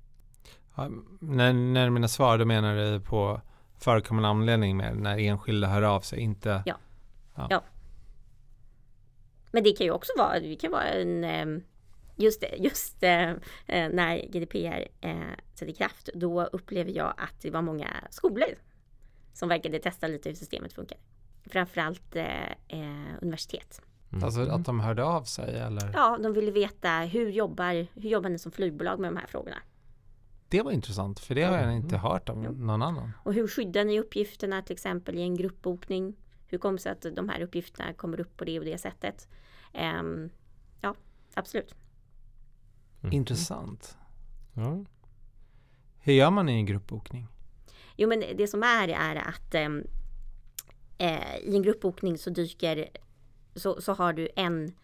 [0.77, 3.41] Ja, när, när mina svar, då menar du på
[3.79, 6.77] förekommande anledning med när enskilda hör av sig, inte Ja.
[7.51, 7.63] Ja.
[9.55, 11.63] Men det kan ju också vara, det kan vara en ehm,
[12.17, 13.37] Just just eh, eh
[13.67, 15.17] när GDPR eh,
[15.55, 18.55] sätter i kraft, då upplever jag att det var många skolor
[19.33, 20.99] som verkade testa lite hur systemet funkar.
[21.47, 23.83] Framförallt eh, eh, universitet.
[24.13, 24.25] Mm.
[24.25, 25.91] Alltså att de hörde av sig eller?
[25.95, 29.59] Ja, de ville veta hur jobbar, hur jobbar ni som flygbolag med de här frågorna?
[30.49, 32.67] Det var intressant, för det har jag inte hört om mm.
[32.67, 33.13] någon annan.
[33.23, 36.17] Och hur skyddar ni uppgifterna till exempel i en gruppbokning?
[36.47, 39.29] Hur kommer det sig att de här uppgifterna kommer upp på det och det sättet?
[39.75, 40.31] Um,
[40.81, 40.95] ja,
[41.35, 41.75] absolut.
[43.03, 43.13] Mm.
[43.13, 43.97] Intressant.
[44.55, 44.85] Ja.
[45.99, 47.29] Hur gör man i en gruppbokning?
[47.97, 49.87] Jo, men det som är är att um,
[50.99, 52.89] eh, i en gruppbokning så dyker
[53.55, 54.75] så, så, har du en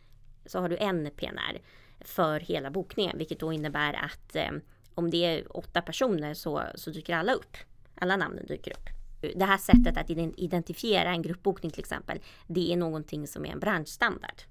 [0.46, 1.60] så har du en PNR
[2.00, 4.50] för hela bokningen, vilket då innebär att eh,
[4.94, 7.56] om det är åtta personer så, så dyker alla upp.
[7.94, 8.88] Alla namnen dyker upp.
[9.36, 13.60] Det här sättet att identifiera en gruppbokning till exempel, det är någonting som är en
[13.60, 14.42] branschstandard.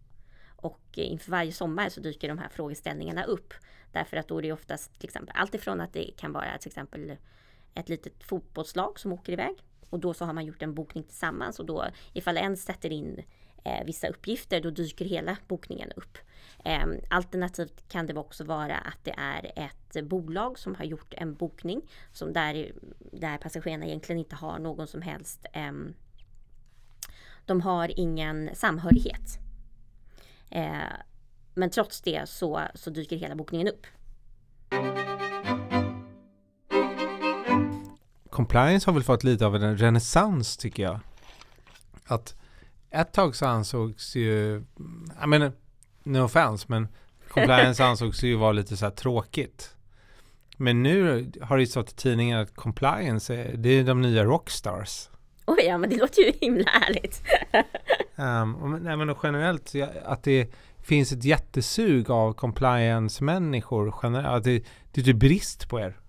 [0.61, 3.53] Och inför varje sommar så dyker de här frågeställningarna upp.
[3.91, 7.15] Därför att då är det oftast till exempel alltifrån att det kan vara till exempel
[7.73, 9.55] ett litet fotbollslag som åker iväg.
[9.89, 13.23] Och då så har man gjort en bokning tillsammans och då ifall en sätter in
[13.63, 16.17] eh, vissa uppgifter då dyker hela bokningen upp.
[16.65, 21.33] Eh, alternativt kan det också vara att det är ett bolag som har gjort en
[21.33, 21.81] bokning
[22.11, 22.71] som där,
[23.11, 25.71] där passagerarna egentligen inte har någon som helst eh,
[27.45, 29.48] de har ingen samhörighet.
[30.49, 30.63] Eh,
[31.53, 33.85] men trots det så, så dyker hela bokningen upp.
[38.29, 40.99] Compliance har väl fått lite av en renässans tycker jag.
[42.05, 42.35] Att
[42.89, 44.63] ett tag så ansågs ju,
[45.19, 45.51] jag menar,
[46.03, 46.87] no offense, men
[47.29, 49.75] compliance ansågs ju vara lite så här tråkigt.
[50.57, 54.23] Men nu har det ju stått i tidningen att compliance är, det är de nya
[54.23, 55.09] rockstars.
[55.49, 57.23] Oj, ja men det låter ju himla härligt.
[58.15, 59.73] um, nej, men generellt
[60.05, 64.43] att det finns ett jättesug av compliance-människor generellt.
[64.43, 65.99] Det, det är typ brist på er.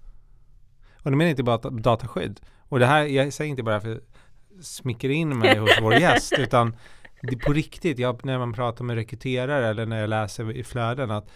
[1.03, 2.41] Och det menar inte bara dataskydd.
[2.68, 6.32] Och det här, jag säger inte bara för att smickra in mig hos vår gäst,
[6.38, 6.76] utan
[7.22, 11.11] det på riktigt, jag, när man pratar med rekryterare eller när jag läser i flöden,
[11.11, 11.30] att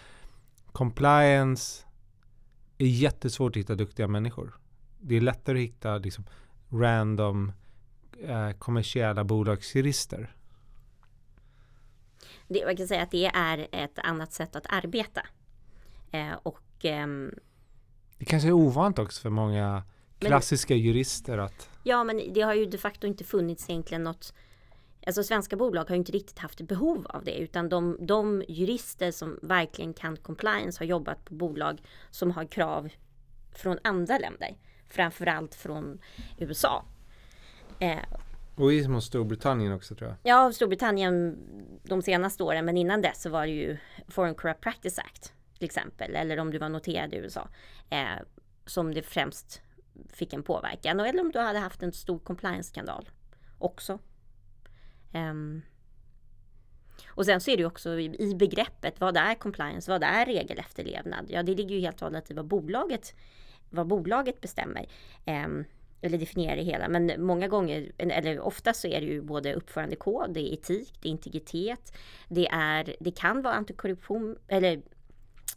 [0.71, 1.85] compliance
[2.77, 4.57] är jättesvårt att hitta duktiga människor.
[4.99, 6.25] Det är lättare att hitta liksom,
[6.71, 7.51] random
[8.21, 10.35] eh, kommersiella bolagsjurister.
[12.47, 15.21] Det, jag kan säga att det är ett annat sätt att arbeta.
[16.11, 17.33] Eh, och ehm,
[18.17, 19.83] det kanske är ovant också för många
[20.19, 21.69] klassiska men, jurister att...
[21.83, 24.33] Ja, men det har ju de facto inte funnits egentligen något
[25.07, 29.39] Alltså svenska bolag har inte riktigt haft behov av det utan de, de jurister som
[29.41, 32.89] verkligen kan compliance har jobbat på bolag som har krav
[33.55, 34.57] från andra länder.
[34.87, 35.99] Framförallt från
[36.37, 36.85] USA.
[37.79, 37.99] Eh,
[38.55, 40.17] och i Storbritannien också tror jag.
[40.23, 41.37] Ja, Storbritannien
[41.83, 45.65] de senaste åren men innan dess så var det ju Foreign Corrupt Practice Act till
[45.65, 47.49] exempel, eller om du var noterad i USA,
[47.89, 48.05] eh,
[48.65, 49.61] som det främst
[50.09, 50.99] fick en påverkan.
[50.99, 53.09] Eller om du hade haft en stor compliance-skandal
[53.59, 53.99] också.
[55.13, 55.61] Um,
[57.07, 61.25] och sen så är det ju också i begreppet, vad är compliance, vad är regelefterlevnad?
[61.29, 63.15] Ja, det ligger ju helt och hållet i vad bolaget,
[63.69, 64.85] vad bolaget bestämmer.
[65.25, 65.65] Um,
[66.05, 66.87] eller definiera det hela.
[66.87, 71.07] Men många gånger, eller ofta så är det ju både uppförandekod, det är etik, det
[71.07, 71.97] är integritet,
[72.27, 74.81] det, är, det kan vara antikorruption, eller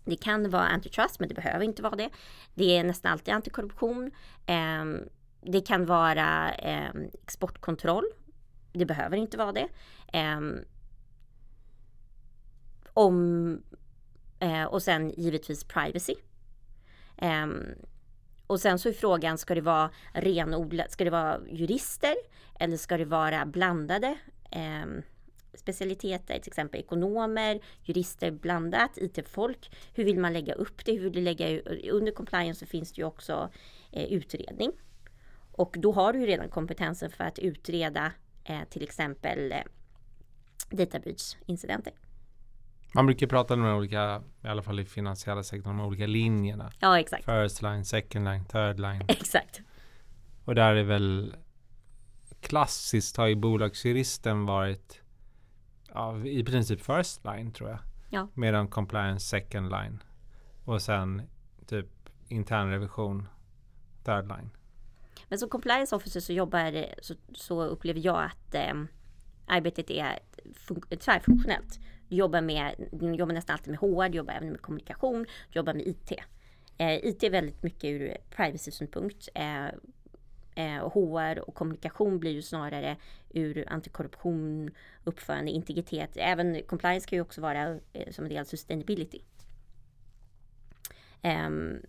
[0.05, 2.11] det kan vara antitrust, men det behöver inte vara det.
[2.55, 4.11] Det är nästan alltid antikorruption.
[4.47, 5.09] Ehm,
[5.41, 8.05] det kan vara ehm, exportkontroll.
[8.73, 9.69] Det behöver inte vara det.
[10.13, 10.59] Ehm,
[12.95, 13.63] om,
[14.39, 16.15] eh, och sen givetvis privacy.
[18.49, 22.15] Och sen så är frågan, ska det vara renodlat, ska det vara jurister
[22.61, 24.19] eller ska det vara blandade?
[24.51, 25.03] Ehm,
[25.55, 29.71] specialiteter, till exempel ekonomer, jurister blandat, IT-folk.
[29.95, 30.93] Hur vill man lägga upp det?
[30.93, 33.51] Hur vill du lägga under compliance så finns det ju också
[33.93, 34.73] eh, utredning.
[35.53, 38.13] Och då har du ju redan kompetensen för att utreda
[38.45, 39.63] eh, till exempel eh,
[40.71, 41.93] data breach-incidenter.
[42.93, 46.71] Man brukar prata om de olika, i alla fall i finansiella sektorn, de olika linjerna.
[46.79, 47.25] Ja, exakt.
[47.25, 49.05] First line, second line, third line.
[49.09, 49.61] Exakt.
[50.45, 51.37] Och där är väl
[52.41, 55.03] klassiskt har ju bolagsjuristen varit
[55.95, 57.79] ja, i princip first line tror jag.
[58.11, 58.29] Ja.
[58.35, 60.03] Medan compliance second line.
[60.65, 61.23] Och sen
[61.67, 61.87] typ
[62.29, 63.29] intern revision
[64.05, 64.51] third line.
[65.29, 68.75] Men som compliance officer så jobbar så, så upplever jag att eh,
[69.47, 70.19] arbetet är
[70.97, 71.81] tvärfunktionellt.
[72.09, 72.75] Du jobbar, med,
[73.19, 76.13] jobbar nästan alltid med HR, du jobbar även med kommunikation, du jobbar med IT.
[76.79, 79.29] Eh, IT är väldigt mycket ur privacy-synpunkt.
[79.35, 79.69] Eh,
[80.59, 82.97] Eh, och HR och kommunikation blir ju snarare
[83.31, 84.71] ur antikorruption,
[85.05, 86.11] uppförande, integritet.
[86.17, 89.21] Även compliance kan ju också vara eh, som en del av sustainability.
[91.23, 91.83] Um,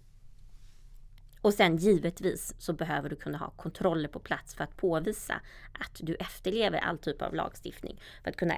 [1.42, 5.34] och sen givetvis så behöver du kunna ha kontroller på plats för att påvisa
[5.80, 8.02] att du efterlever all typ av lagstiftning.
[8.24, 8.56] För att kunna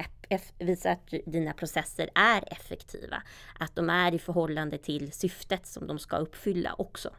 [0.59, 3.23] visa att dina processer är effektiva.
[3.59, 7.09] Att de är i förhållande till syftet som de ska uppfylla också.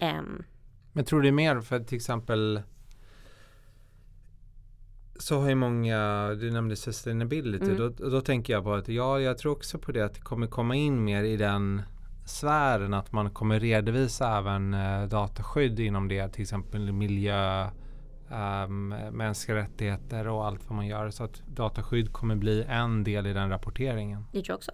[0.00, 0.44] Um,
[0.92, 2.62] Men tror du mer för till exempel
[5.16, 7.76] så har ju många, du nämnde sustainability, mm.
[7.76, 10.46] då, då tänker jag på att ja, jag tror också på det att det kommer
[10.46, 11.82] komma in mer i den
[12.30, 17.70] sfären att man kommer redovisa även eh, dataskydd inom det, till exempel miljö,
[18.30, 21.10] um, mänskliga rättigheter och allt vad man gör.
[21.10, 24.24] Så att dataskydd kommer bli en del i den rapporteringen.
[24.32, 24.72] Det tror jag också.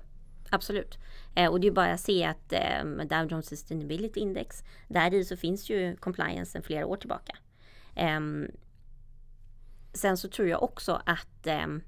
[0.51, 0.99] Absolut.
[1.35, 5.25] Eh, och det är bara att se att eh, Dow Jones Sustainability Index, där i
[5.25, 7.37] så finns ju compliance sedan flera år tillbaka.
[7.95, 8.51] Ehm,
[9.93, 11.83] sen så tror jag också att ehm,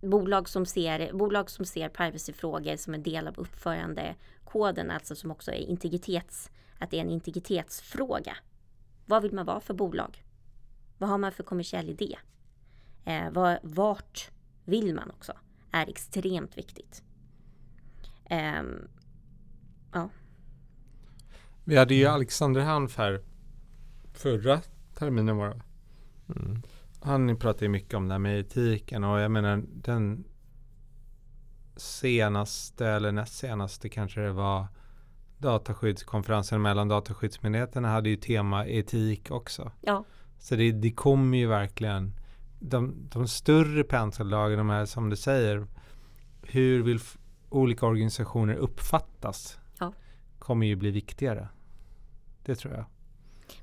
[0.00, 5.50] bolag som ser, bolag som ser privacyfrågor som en del av uppförandekoden, alltså som också
[5.50, 8.36] är integritets, att det är en integritetsfråga.
[9.06, 10.24] Vad vill man vara för bolag?
[10.98, 12.18] Vad har man för kommersiell idé?
[13.04, 14.30] Eh, var, vart
[14.64, 15.32] vill man också?
[15.70, 17.02] Är extremt viktigt.
[18.24, 18.62] Eh,
[19.92, 20.10] ja.
[21.64, 23.22] Vi hade ju Alexander Hanf här
[24.14, 24.60] förra
[24.94, 25.62] terminen var det.
[26.28, 26.62] Mm
[27.00, 30.24] han pratar ju mycket om det här med etiken och jag menar den
[31.76, 34.66] senaste eller näst senaste kanske det var
[35.38, 39.72] dataskyddskonferensen mellan dataskyddsmyndigheterna hade ju tema etik också.
[39.80, 40.04] Ja.
[40.38, 42.12] Så det, det kommer ju verkligen
[42.60, 45.66] de, de större pensellagen, de här som du säger,
[46.42, 47.00] hur vill
[47.48, 49.58] olika organisationer uppfattas?
[49.80, 49.92] Ja.
[50.38, 51.48] Kommer ju bli viktigare.
[52.44, 52.84] Det tror jag.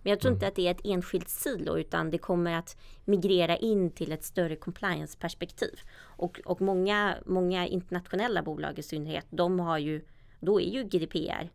[0.01, 0.51] Men jag tror inte mm.
[0.51, 4.55] att det är ett enskilt silo utan det kommer att migrera in till ett större
[4.55, 5.79] compliance-perspektiv.
[5.97, 10.05] Och, och många, många internationella bolag i synnerhet, de har ju,
[10.39, 11.49] då är ju GDPR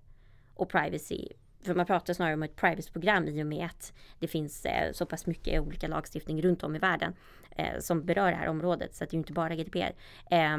[0.55, 1.29] och privacy
[1.63, 5.07] för man pratar snarare om ett privacy-program i och med att det finns eh, så
[5.07, 7.15] pass mycket olika lagstiftning runt om i världen
[7.57, 8.95] eh, som berör det här området.
[8.95, 9.93] Så att det är inte bara GDPR.
[10.31, 10.59] Eh,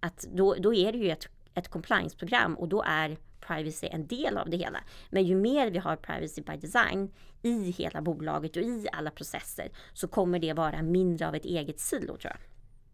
[0.00, 1.28] att då, då är det ju ett,
[1.58, 4.80] ett compliance-program och då är privacy en del av det hela.
[5.10, 7.10] Men ju mer vi har privacy by design
[7.42, 11.80] i hela bolaget och i alla processer så kommer det vara mindre av ett eget
[11.80, 12.38] silo tror jag.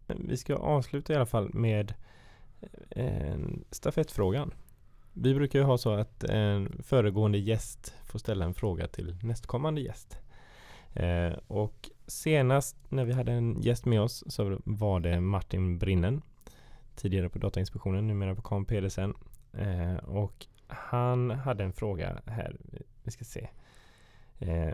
[0.07, 1.93] Vi ska avsluta i alla fall med
[2.89, 3.37] eh,
[3.71, 4.53] stafettfrågan.
[5.13, 9.81] Vi brukar ju ha så att en föregående gäst får ställa en fråga till nästkommande
[9.81, 10.19] gäst.
[10.93, 16.21] Eh, och senast när vi hade en gäst med oss så var det Martin Brinnen.
[16.95, 19.13] Tidigare på Datainspektionen, numera på KM Pedersen.
[19.53, 22.57] Eh, och han hade en fråga här.
[23.03, 23.47] Vi ska se.
[24.39, 24.73] Eh,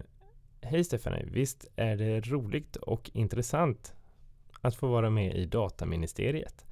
[0.62, 3.96] Hej Stefanie, visst är det roligt och intressant
[4.62, 6.66] att få vara med i Dataministeriet.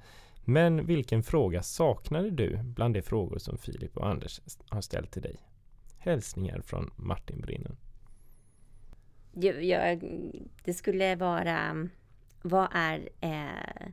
[0.44, 5.22] Men vilken fråga saknade du bland de frågor som Filip och Anders har ställt till
[5.22, 5.36] dig?
[5.98, 7.76] Hälsningar från Martin Brinnen.
[9.32, 10.04] Jag, jag,
[10.64, 11.88] det skulle vara,
[12.42, 13.92] vad är eh,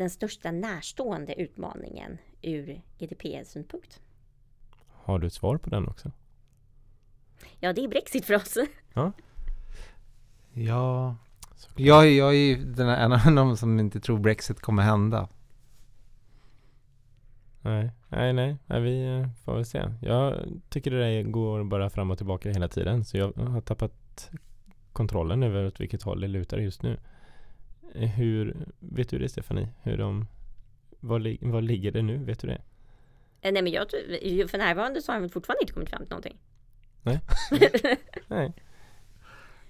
[0.00, 4.00] den största närstående utmaningen ur GDPR-synpunkt.
[4.88, 6.10] Har du ett svar på den också?
[7.58, 8.58] Ja, det är Brexit för oss.
[8.94, 9.12] Ja,
[10.52, 11.16] ja.
[11.76, 15.28] Jag, jag är den en av de som inte tror Brexit kommer hända.
[17.60, 19.82] Nej, nej, nej, nej, vi eh, får väl se.
[20.02, 24.30] Jag tycker det där går bara fram och tillbaka hela tiden, så jag har tappat
[24.92, 26.98] kontrollen över åt vilket håll det lutar just nu.
[27.94, 29.68] Hur, vet du det Stefanie?
[29.82, 30.26] Hur de,
[31.00, 32.16] var, var ligger det nu?
[32.16, 32.60] Vet du det?
[33.40, 33.90] Eh, nej men jag
[34.50, 36.38] för närvarande så har de fortfarande inte kommit fram till någonting.
[37.02, 37.20] Nej.
[38.26, 38.52] Nej.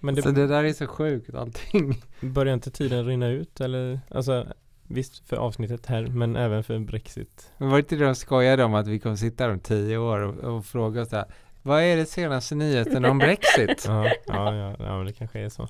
[0.01, 2.03] Men det, så det där är så sjukt allting.
[2.21, 4.01] Börjar inte tiden rinna ut eller?
[4.09, 4.47] Alltså
[4.83, 7.53] visst för avsnittet här men även för Brexit.
[7.59, 9.99] Men var det inte det de skojade om att vi kommer sitta här om tio
[9.99, 11.25] år och, och fråga oss där.
[11.62, 13.85] Vad är det senaste nyheten om Brexit?
[13.89, 15.68] ja, ja, ja, ja, det kanske är så.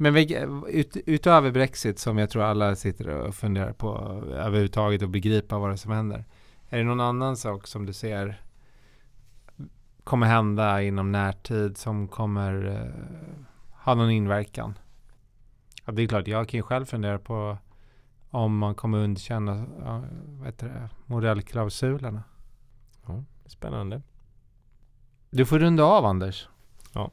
[0.00, 0.16] Men
[0.68, 3.96] ut, utöver Brexit som jag tror alla sitter och funderar på
[4.32, 6.24] överhuvudtaget och begripa vad det som händer.
[6.68, 8.42] Är det någon annan sak som du ser
[10.04, 12.92] kommer hända inom närtid som kommer uh,
[13.70, 14.78] ha någon inverkan?
[15.84, 17.58] Ja, det är klart, jag kan ju själv fundera på
[18.30, 19.66] om man kommer underkänna
[20.58, 22.22] det, modellklausulerna.
[23.06, 24.02] Ja, spännande.
[25.30, 26.48] Du får runda av Anders.
[26.92, 27.10] Ja,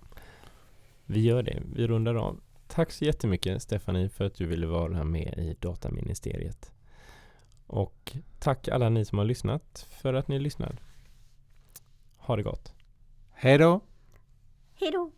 [1.06, 1.64] vi gör det.
[1.74, 2.40] Vi rundar av.
[2.76, 6.72] Tack så jättemycket Stefanie för att du ville vara med i Dataministeriet.
[7.68, 10.82] Och tack alla ni som har lyssnat för att ni lyssnar.
[12.18, 12.74] Ha det gott.
[13.34, 13.82] Hej då!
[14.74, 15.12] Hej då!